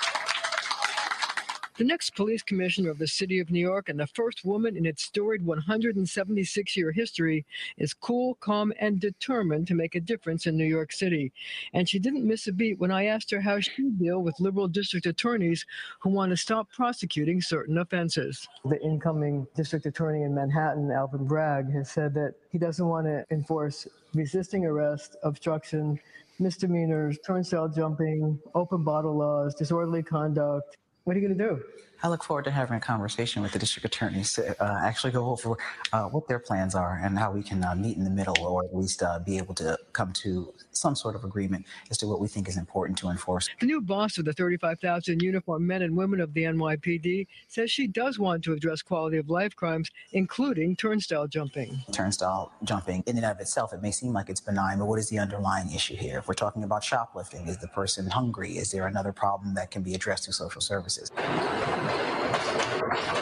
[1.78, 4.86] The next police commissioner of the city of New York and the first woman in
[4.86, 7.46] its storied 176 year history
[7.78, 11.34] is cool, calm, and determined to make a difference in New York City.
[11.74, 14.70] And she didn't miss a beat when I asked her how she deal with liberal
[14.70, 15.66] district attorneys
[16.00, 18.48] who want to stop prosecuting certain offenses.
[18.64, 23.26] The incoming district attorney in Manhattan, Alvin Bragg, has said that he doesn't want to
[23.32, 26.00] enforce resisting arrest, obstruction,
[26.40, 31.64] misdemeanors, turnstile jumping, open bottle laws, disorderly conduct, what are you going to do?
[32.04, 35.30] I look forward to having a conversation with the district attorneys to uh, actually go
[35.30, 35.58] over
[35.94, 38.64] uh, what their plans are and how we can uh, meet in the middle or
[38.64, 42.20] at least uh, be able to come to some sort of agreement as to what
[42.20, 43.50] we think is important to enforce.
[43.60, 47.88] The new boss of the 35,000 uniformed men and women of the NYPD says she
[47.88, 51.80] does want to address quality of life crimes, including turnstile jumping.
[51.92, 55.10] Turnstile jumping, in and of itself, it may seem like it's benign, but what is
[55.10, 56.20] the underlying issue here?
[56.20, 58.58] If we're talking about shoplifting, is the person hungry?
[58.58, 61.12] Is there another problem that can be addressed through social services?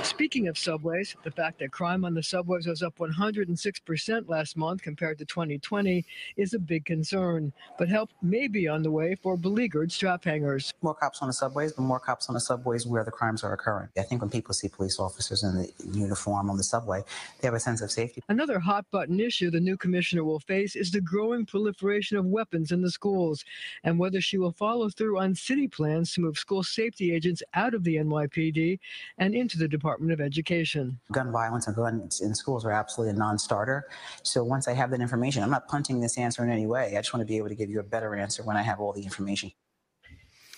[0.03, 4.81] Speaking of subways, the fact that crime on the subways was up 106% last month
[4.81, 6.05] compared to 2020
[6.37, 7.53] is a big concern.
[7.77, 10.73] But help may be on the way for beleaguered strap hangers.
[10.81, 13.53] More cops on the subways, but more cops on the subways where the crimes are
[13.53, 13.89] occurring.
[13.97, 17.01] I think when people see police officers in the uniform on the subway,
[17.39, 18.23] they have a sense of safety.
[18.29, 22.71] Another hot button issue the new commissioner will face is the growing proliferation of weapons
[22.71, 23.45] in the schools
[23.83, 27.73] and whether she will follow through on city plans to move school safety agents out
[27.73, 28.79] of the NYPD
[29.17, 30.99] and into the Department of Education.
[31.11, 33.87] Gun violence and guns in schools are absolutely a non starter.
[34.23, 36.95] So once I have that information, I'm not punting this answer in any way.
[36.97, 38.79] I just want to be able to give you a better answer when I have
[38.79, 39.51] all the information.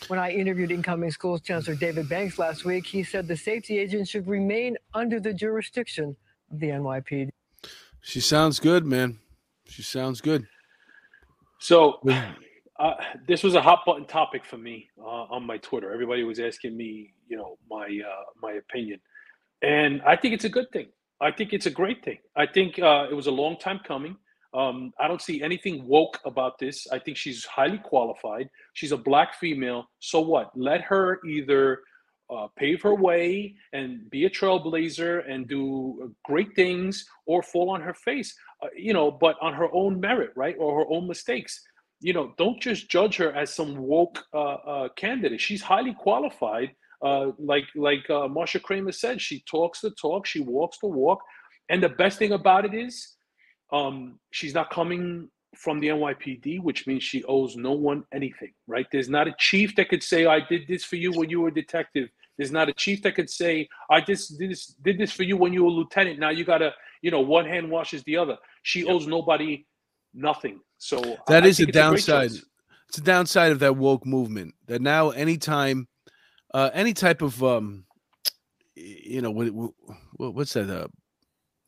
[0.08, 4.10] When I interviewed incoming schools chancellor David Banks last week, he said the safety agents
[4.10, 6.16] should remain under the jurisdiction
[6.52, 7.32] of the NYPD.
[8.02, 9.18] She sounds good, man.
[9.68, 10.46] She sounds good.
[11.60, 12.00] So,
[12.80, 12.94] uh,
[13.28, 15.92] this was a hot button topic for me uh, on my Twitter.
[15.92, 19.00] Everybody was asking me, you know, my uh, my opinion,
[19.62, 20.88] and I think it's a good thing.
[21.22, 22.18] I think it's a great thing.
[22.36, 24.18] I think uh, it was a long time coming.
[24.54, 26.88] Um, I don't see anything woke about this.
[26.92, 28.50] I think she's highly qualified.
[28.74, 29.86] She's a black female.
[30.00, 30.52] So what?
[30.56, 31.82] Let her either
[32.30, 37.82] uh, pave her way and be a trailblazer and do great things or fall on
[37.82, 40.56] her face, uh, you know, but on her own merit, right?
[40.58, 41.62] Or her own mistakes.
[42.00, 45.42] You know, don't just judge her as some woke uh, uh candidate.
[45.42, 46.72] She's highly qualified.
[47.06, 51.22] Uh, like like uh, Marcia Kramer said, she talks the talk, she walks the walk.
[51.70, 53.16] And the best thing about it is
[53.72, 58.88] um, she's not coming from the NYPD, which means she owes no one anything, right?
[58.92, 61.50] There's not a chief that could say, I did this for you when you were
[61.50, 62.10] a detective.
[62.38, 65.38] There's not a chief that could say, I just did this, did this for you
[65.38, 66.20] when you were a lieutenant.
[66.20, 68.38] Now you gotta, you know, one hand washes the other.
[68.64, 69.66] She owes nobody
[70.14, 70.60] nothing.
[70.78, 72.32] So that I, is I a downside.
[72.32, 72.40] A
[72.90, 74.56] it's a downside of that woke movement.
[74.66, 75.88] That now anytime
[76.56, 77.84] uh any type of um
[78.76, 79.48] you know what,
[80.14, 80.88] what what's that uh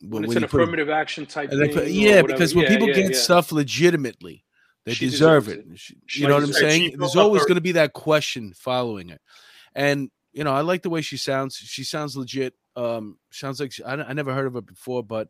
[0.01, 1.87] when, when it's an affirmative action type thing.
[1.87, 3.17] yeah, because when yeah, people yeah, get yeah.
[3.17, 4.45] stuff legitimately,
[4.85, 5.65] they she deserve it.
[5.67, 6.15] it.
[6.15, 6.97] You know what I'm saying?
[6.97, 9.19] There's always going to be that question following it,
[9.73, 11.55] and you know I like the way she sounds.
[11.55, 12.53] She sounds legit.
[12.75, 15.29] Um, sounds like she, I, I never heard of her before, but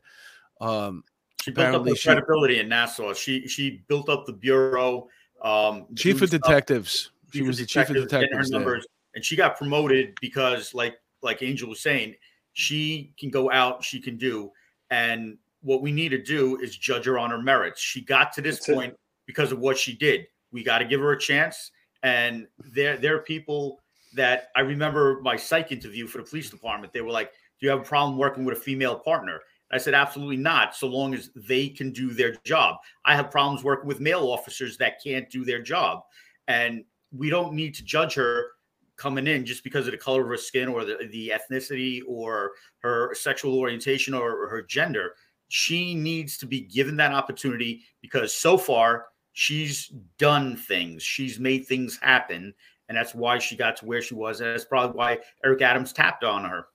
[0.59, 1.03] um,
[1.41, 3.13] she built up the she, credibility in Nassau.
[3.13, 5.07] She she built up the bureau.
[5.41, 7.11] Um, chief of detectives.
[7.33, 8.49] She was the chief of detectives.
[8.49, 8.85] Numbers,
[9.17, 12.13] and she got promoted because, like like Angel was saying,
[12.53, 14.51] she can go out, she can do.
[14.91, 17.81] And what we need to do is judge her on her merits.
[17.81, 18.99] She got to this That's point it.
[19.25, 20.27] because of what she did.
[20.51, 21.71] We got to give her a chance.
[22.03, 23.81] And there, there are people
[24.13, 26.93] that I remember my psych interview for the police department.
[26.93, 29.39] They were like, Do you have a problem working with a female partner?
[29.71, 32.75] I said, Absolutely not, so long as they can do their job.
[33.03, 36.03] I have problems working with male officers that can't do their job.
[36.47, 38.51] And we don't need to judge her
[38.97, 42.51] coming in just because of the color of her skin or the, the ethnicity or
[42.79, 45.13] her sexual orientation or, or her gender.
[45.49, 51.65] She needs to be given that opportunity because so far she's done things, she's made
[51.65, 52.53] things happen.
[52.89, 54.41] And that's why she got to where she was.
[54.41, 56.67] And that's probably why Eric Adams tapped on her.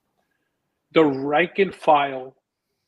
[0.93, 2.37] The rank and file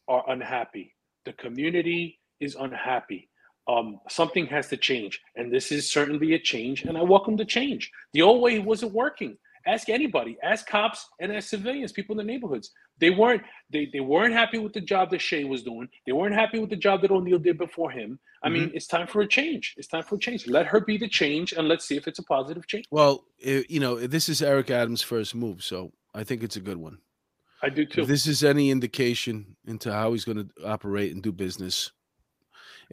[0.09, 0.95] are unhappy.
[1.25, 3.29] The community is unhappy
[3.69, 5.21] um, something has to change.
[5.37, 7.91] And this is certainly a change, and I welcome the change.
[8.13, 9.37] The old way wasn't working.
[9.67, 12.71] Ask anybody, ask cops and ask civilians, people in the neighborhoods.
[12.99, 15.89] They weren't they, they weren't happy with the job that Shea was doing.
[16.05, 18.19] They weren't happy with the job that O'Neill did before him.
[18.43, 18.55] I mm-hmm.
[18.55, 19.75] mean, it's time for a change.
[19.79, 20.47] It's time for a change.
[20.47, 22.85] Let her be the change, and let's see if it's a positive change.
[22.91, 26.77] Well, you know, this is Eric Adams' first move, so I think it's a good
[26.77, 26.99] one.
[27.63, 28.03] I do too.
[28.03, 31.91] If this is any indication into how he's going to operate and do business,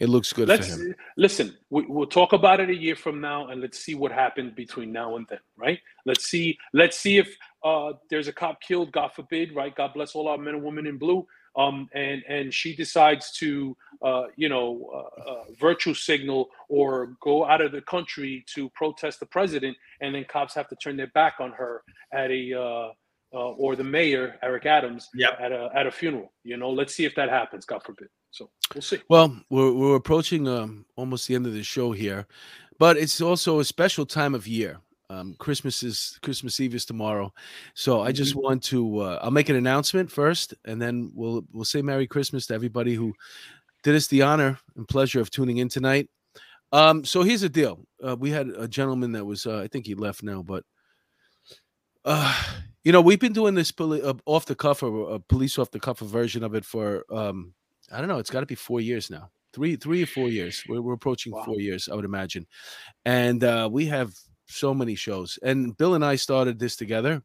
[0.01, 0.95] it looks good let's, for him.
[1.15, 4.55] Listen, we, will talk about it a year from now, and let's see what happened
[4.55, 5.79] between now and then, right?
[6.07, 6.57] Let's see.
[6.73, 8.91] Let's see if uh, there's a cop killed.
[8.91, 9.75] God forbid, right?
[9.75, 11.27] God bless all our men and women in blue.
[11.55, 17.45] Um, and and she decides to, uh, you know, uh, uh virtue signal or go
[17.45, 21.11] out of the country to protest the president, and then cops have to turn their
[21.13, 22.89] back on her at a uh,
[23.33, 25.37] uh, or the mayor Eric Adams yep.
[25.39, 26.33] at a at a funeral.
[26.43, 27.65] You know, let's see if that happens.
[27.65, 28.07] God forbid.
[28.31, 29.01] So we'll see.
[29.09, 32.25] Well, we're we're approaching um, almost the end of the show here,
[32.79, 34.79] but it's also a special time of year.
[35.09, 37.33] Um, Christmas is Christmas Eve is tomorrow,
[37.73, 38.43] so I just mm-hmm.
[38.43, 38.99] want to.
[38.99, 42.95] Uh, I'll make an announcement first, and then we'll we'll say Merry Christmas to everybody
[42.95, 43.13] who
[43.83, 46.09] did us the honor and pleasure of tuning in tonight.
[46.71, 49.85] Um, so here's the deal: uh, we had a gentleman that was, uh, I think
[49.85, 50.63] he left now, but
[52.05, 52.43] uh,
[52.83, 55.71] you know, we've been doing this poli- uh, off the cuff or a police off
[55.71, 57.53] the cuff version of it for um,
[57.91, 58.19] I don't know.
[58.19, 59.29] It's got to be four years now.
[59.53, 60.63] Three, three or four years.
[60.67, 61.43] We're, we're approaching wow.
[61.43, 62.47] four years, I would imagine.
[63.05, 64.13] And uh, we have
[64.47, 65.37] so many shows.
[65.43, 67.21] And Bill and I started this together.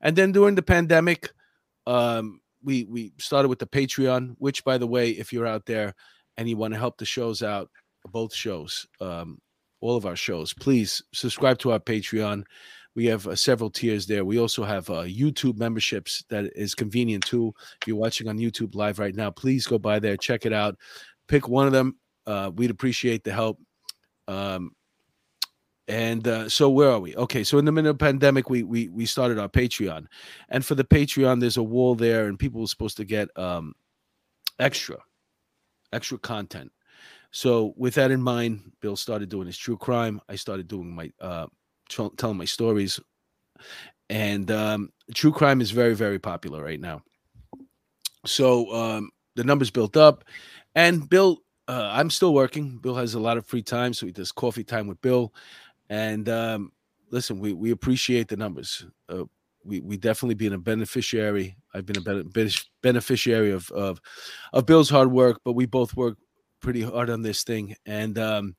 [0.00, 1.30] And then during the pandemic,
[1.86, 4.36] um, we we started with the Patreon.
[4.38, 5.94] Which, by the way, if you're out there
[6.36, 7.70] and you want to help the shows out,
[8.12, 9.40] both shows, um,
[9.80, 12.44] all of our shows, please subscribe to our Patreon.
[12.96, 14.24] We have uh, several tiers there.
[14.24, 17.54] We also have uh, YouTube memberships that is convenient too.
[17.80, 20.76] If you're watching on YouTube live right now, please go by there, check it out,
[21.28, 21.98] pick one of them.
[22.26, 23.60] Uh, we'd appreciate the help.
[24.26, 24.72] Um,
[25.88, 27.14] and uh, so where are we?
[27.14, 30.06] Okay, so in the middle of the pandemic, we we we started our Patreon,
[30.48, 33.72] and for the Patreon, there's a wall there, and people were supposed to get um,
[34.58, 34.96] extra,
[35.92, 36.72] extra content.
[37.30, 40.20] So with that in mind, Bill started doing his true crime.
[40.28, 41.46] I started doing my uh,
[41.88, 43.00] t- telling my stories.
[44.08, 47.02] And um, true crime is very, very popular right now.
[48.24, 50.24] So um, the numbers built up.
[50.74, 52.78] And Bill, uh, I'm still working.
[52.78, 53.92] Bill has a lot of free time.
[53.92, 55.32] So he does coffee time with Bill.
[55.88, 56.72] And um,
[57.10, 58.86] listen, we, we appreciate the numbers.
[59.08, 59.24] Uh,
[59.64, 61.56] we, we definitely been a beneficiary.
[61.74, 64.00] I've been a beneficiary of, of
[64.52, 66.16] of Bill's hard work, but we both work
[66.60, 68.56] pretty hard on this thing, and um,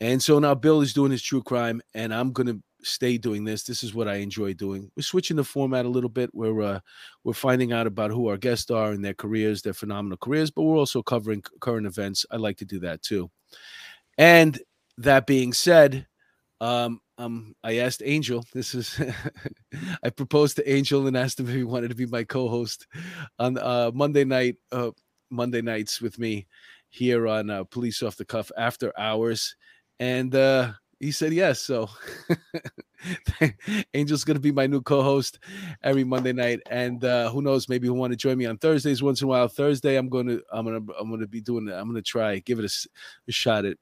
[0.00, 3.62] and so now Bill is doing his true crime, and I'm gonna stay doing this.
[3.64, 4.90] This is what I enjoy doing.
[4.96, 6.30] We're switching the format a little bit.
[6.34, 6.80] We're uh,
[7.24, 10.62] we're finding out about who our guests are and their careers, their phenomenal careers, but
[10.62, 12.26] we're also covering current events.
[12.30, 13.30] I like to do that too.
[14.18, 14.60] And
[14.98, 16.06] that being said,
[16.60, 18.44] um, um, I asked Angel.
[18.52, 19.00] This is
[20.02, 22.86] I proposed to Angel and asked him if he wanted to be my co-host
[23.38, 24.90] on uh, Monday night, uh,
[25.30, 26.46] Monday nights with me
[26.90, 29.56] here on uh, Police Off the Cuff After Hours,
[30.00, 31.60] and uh, he said yes.
[31.60, 31.88] So
[33.94, 35.38] Angel's going to be my new co-host
[35.82, 39.02] every Monday night, and uh, who knows, maybe he'll want to join me on Thursdays
[39.02, 39.48] once in a while.
[39.48, 41.72] Thursday, I'm going to I'm going to I'm going to be doing it.
[41.72, 43.76] I'm going to try give it a shot at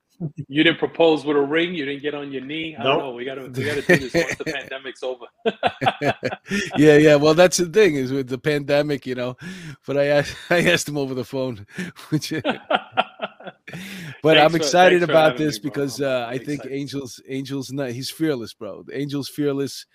[0.48, 1.74] You didn't propose with a ring.
[1.74, 2.76] You didn't get on your knee.
[2.76, 3.12] I don't know.
[3.12, 5.26] We got to we got to do this once the pandemic's over.
[6.76, 7.14] yeah, yeah.
[7.16, 9.36] Well, that's the thing is with the pandemic, you know.
[9.86, 11.66] But I asked, I asked him over the phone,
[12.10, 12.32] which.
[13.66, 17.90] But Thanks I'm excited for about this me, because uh, I think Angels, Angels, not,
[17.90, 18.84] he's fearless, bro.
[18.92, 19.86] Angels fearless,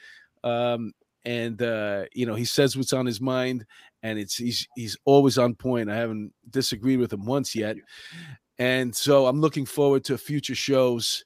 [0.44, 0.94] um,
[1.26, 3.66] and uh, you know he says what's on his mind,
[4.04, 5.90] and it's he's he's always on point.
[5.90, 7.76] I haven't disagreed with him once yet,
[8.58, 11.26] and so I'm looking forward to future shows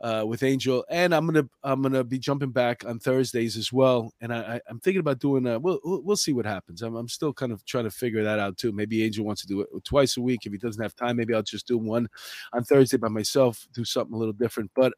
[0.00, 4.12] uh, with Angel, and I'm gonna I'm gonna be jumping back on Thursdays as well.
[4.20, 5.46] And I, I I'm thinking about doing.
[5.46, 6.82] Uh, we'll we'll we'll see what happens.
[6.82, 8.72] I'm I'm still kind of trying to figure that out too.
[8.72, 10.46] Maybe Angel wants to do it twice a week.
[10.46, 12.08] If he doesn't have time, maybe I'll just do one
[12.52, 13.66] on Thursday by myself.
[13.72, 14.70] Do something a little different.
[14.74, 14.92] But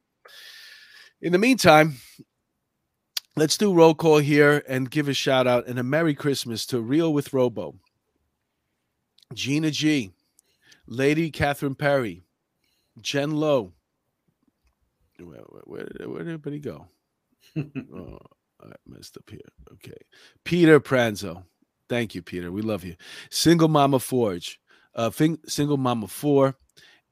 [1.22, 1.96] in the meantime,
[3.36, 6.80] let's do roll call here and give a shout out and a Merry Christmas to
[6.80, 7.74] Real with Robo,
[9.32, 10.12] Gina G,
[10.86, 12.22] Lady Catherine Perry,
[13.00, 13.72] Jen Lowe.
[15.22, 15.84] Where, where, where
[16.24, 16.86] did, everybody go?
[17.56, 18.18] oh,
[18.62, 19.40] I messed up here.
[19.72, 19.96] Okay.
[20.44, 21.44] Peter Pranzo.
[21.88, 22.52] Thank you, Peter.
[22.52, 22.96] We love you.
[23.30, 24.60] Single Mama Forge.
[24.94, 26.54] Uh, Fing- Single Mama 4.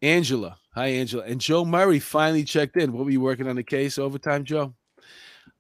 [0.02, 0.56] Angela.
[0.74, 1.24] Hi, Angela.
[1.24, 2.92] And Joe Murray finally checked in.
[2.92, 4.74] What were you working on the case overtime, Joe?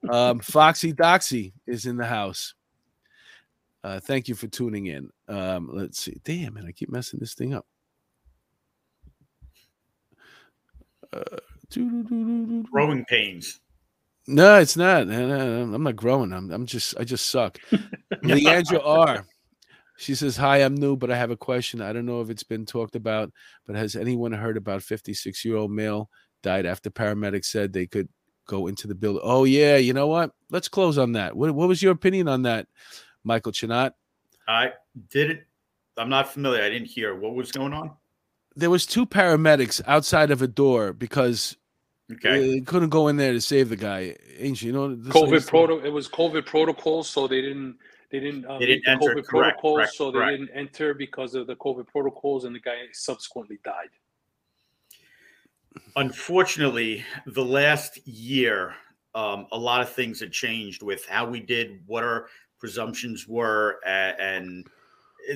[0.08, 2.54] Um, Foxy Doxy is in the house.
[3.82, 5.10] Uh, thank you for tuning in.
[5.28, 6.20] Um, let's see.
[6.24, 7.66] Damn, man, I keep messing this thing up.
[11.12, 11.22] Uh,
[11.74, 13.60] Growing pains.
[14.26, 15.06] No, it's not.
[15.06, 16.32] No, no, no, I'm not growing.
[16.32, 17.58] I'm, I'm just, I just suck.
[18.22, 19.26] Leandra R.
[19.96, 21.80] She says, Hi, I'm new, but I have a question.
[21.80, 23.32] I don't know if it's been talked about,
[23.66, 26.10] but has anyone heard about 56 year old male
[26.42, 28.08] died after paramedics said they could
[28.46, 29.22] go into the building?
[29.24, 29.76] Oh, yeah.
[29.76, 30.32] You know what?
[30.50, 31.34] Let's close on that.
[31.34, 32.66] What, what was your opinion on that,
[33.24, 33.92] Michael Chinat?
[34.46, 34.72] I
[35.10, 35.40] didn't.
[35.96, 36.62] I'm not familiar.
[36.62, 37.92] I didn't hear what was going on.
[38.58, 41.56] There was two paramedics outside of a door because
[42.10, 42.54] Okay.
[42.54, 44.16] they couldn't go in there to save the guy.
[44.38, 44.68] Ain't you?
[44.68, 45.78] You know, this COVID proto.
[45.84, 47.76] It was COVID protocols, so they didn't.
[48.10, 48.46] They didn't.
[48.46, 49.14] Uh, They didn't the enter.
[49.14, 49.28] COVID Correct,
[49.60, 50.30] protocols, correct, so correct.
[50.32, 53.90] they didn't enter because of the COVID protocols, and the guy subsequently died.
[55.96, 58.74] Unfortunately, the last year,
[59.14, 62.28] um, a lot of things had changed with how we did, what our
[62.58, 64.66] presumptions were, a- and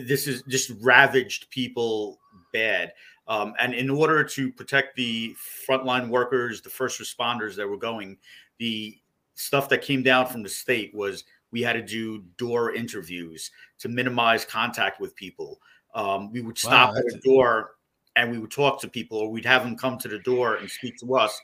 [0.06, 2.18] this is just ravaged people
[2.52, 2.92] bad.
[3.28, 5.34] Um, and in order to protect the
[5.68, 8.18] frontline workers, the first responders that were going,
[8.58, 8.98] the
[9.34, 13.88] stuff that came down from the state was we had to do door interviews to
[13.88, 15.60] minimize contact with people.
[15.94, 17.72] Um, we would stop at a door
[18.16, 20.70] and we would talk to people, or we'd have them come to the door and
[20.70, 21.40] speak to us.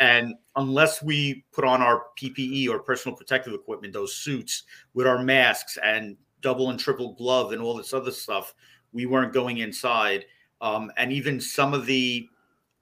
[0.00, 4.62] And unless we put on our PPE or personal protective equipment, those suits
[4.94, 8.54] with our masks and double and triple glove and all this other stuff,
[8.92, 10.24] we weren't going inside.
[10.60, 12.28] Um, and even some of the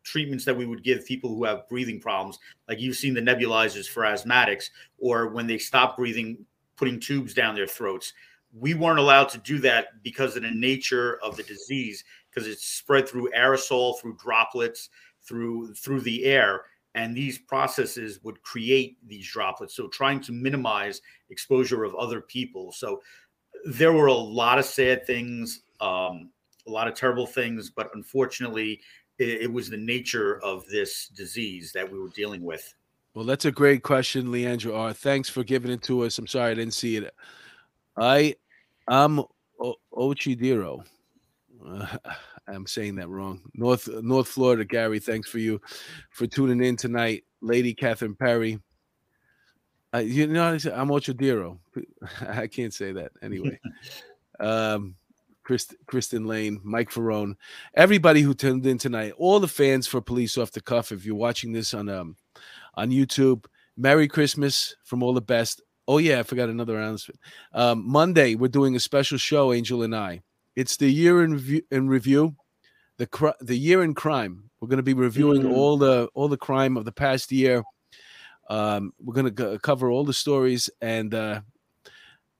[0.03, 3.89] treatments that we would give people who have breathing problems, like you've seen the nebulizers
[3.89, 6.45] for asthmatics, or when they stop breathing,
[6.77, 8.12] putting tubes down their throats.
[8.53, 12.66] We weren't allowed to do that because of the nature of the disease, because it's
[12.66, 14.91] spread through aerosol, through droplets,
[15.27, 19.75] through through the air, and these processes would create these droplets.
[19.75, 21.01] So trying to minimize
[21.31, 22.70] exposure of other people.
[22.72, 23.01] So
[23.66, 26.31] there were a lot of sad things, um,
[26.67, 28.81] a lot of terrible things, but unfortunately,
[29.19, 32.75] it, it was the nature of this disease that we were dealing with.
[33.15, 34.93] Well, that's a great question, Leandro R.
[34.93, 36.19] Thanks for giving it to us.
[36.19, 37.15] I'm sorry I didn't see it.
[37.97, 38.35] I,
[38.89, 39.21] I'm
[39.61, 40.85] o- Ochidiro.
[41.65, 41.97] Uh,
[42.47, 43.41] I'm saying that wrong.
[43.55, 44.99] North North Florida, Gary.
[44.99, 45.62] Thanks for you
[46.11, 48.61] for tuning in tonight, Lady Catherine Perry.
[49.95, 51.59] Uh, you know, I'm Ochidiro.
[52.29, 53.59] I can't say that anyway.
[54.41, 54.95] um,
[55.45, 57.36] Chris, Kristen Lane, Mike Ferrone,
[57.74, 60.90] everybody who tuned in tonight, all the fans for Police Off the Cuff.
[60.90, 62.16] If you're watching this on um
[62.74, 63.45] on YouTube,
[63.76, 65.62] Merry Christmas from all the best.
[65.86, 67.20] Oh yeah, I forgot another announcement.
[67.53, 70.22] Um, Monday we're doing a special show, Angel and I.
[70.57, 72.34] It's the year in review, in review
[72.97, 74.51] the cr- the year in crime.
[74.61, 75.53] We're going to be reviewing Mm.
[75.53, 77.62] all the all the crime of the past year.
[78.49, 81.40] Um, we're going to cover all the stories, and uh,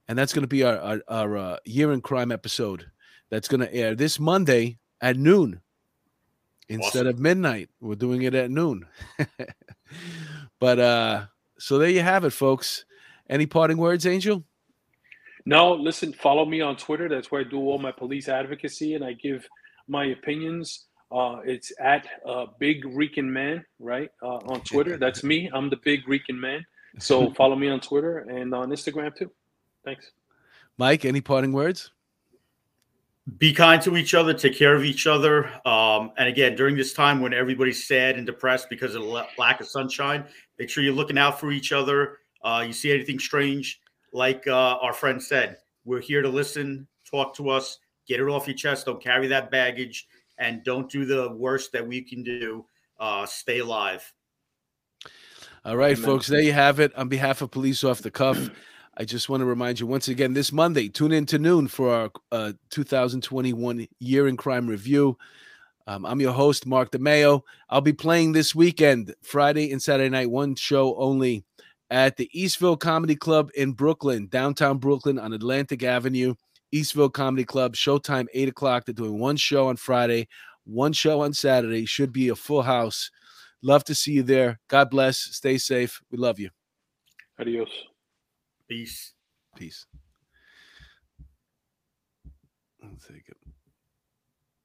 [0.09, 2.91] and that's going to be our our, our uh, year in crime episode.
[3.31, 5.61] That's going to air this Monday at noon
[6.69, 7.71] instead of midnight.
[7.81, 8.87] We're doing it at noon.
[10.59, 11.27] but uh,
[11.59, 12.85] so there you have it, folks.
[13.29, 14.45] Any parting words, Angel?
[15.47, 17.09] No, listen, follow me on Twitter.
[17.09, 19.47] That's where I do all my police advocacy and I give
[19.89, 20.87] my opinions.
[21.13, 24.11] Uh, it's at uh, Big Rican Man, right?
[24.23, 24.97] Uh, on Twitter.
[24.97, 25.51] That's me.
[25.53, 26.65] I'm the Big Rican Man.
[26.99, 29.31] So follow me on Twitter and on Instagram too.
[29.85, 30.11] Thanks.
[30.79, 31.93] Mike, any parting words?
[33.39, 35.47] Be kind to each other, take care of each other.
[35.67, 39.61] Um, and again, during this time when everybody's sad and depressed because of the lack
[39.61, 40.25] of sunshine,
[40.59, 42.19] make sure you're looking out for each other.
[42.43, 43.81] Uh, you see anything strange,
[44.13, 45.57] like uh, our friend said,
[45.87, 48.87] we're here to listen, talk to us, get it off your chest.
[48.87, 50.07] Don't carry that baggage,
[50.39, 52.67] and don't do the worst that we can do.
[53.01, 54.13] Uh, stay alive.
[55.65, 56.05] All right, Amen.
[56.05, 56.95] folks, there you have it.
[56.95, 58.51] On behalf of Police Off the Cuff,
[58.97, 61.93] I just want to remind you once again this Monday, tune in to noon for
[61.93, 65.19] our uh, 2021 Year in Crime review.
[65.89, 67.43] Um, I'm your host, Mark DeMeo.
[67.69, 71.45] I'll be playing this weekend, Friday and Saturday night, one show only
[71.91, 76.35] at the Eastville Comedy Club in Brooklyn, downtown Brooklyn on Atlantic Avenue.
[76.73, 78.85] Eastville Comedy Club, showtime 8 o'clock.
[78.85, 80.29] They're doing one show on Friday,
[80.65, 81.85] one show on Saturday.
[81.85, 83.11] Should be a full house.
[83.61, 84.61] Love to see you there.
[84.69, 85.19] God bless.
[85.19, 86.01] Stay safe.
[86.11, 86.51] We love you.
[87.39, 87.69] Adios.
[88.69, 89.13] Peace.
[89.57, 89.87] Peace.
[92.83, 93.44] Let's take it.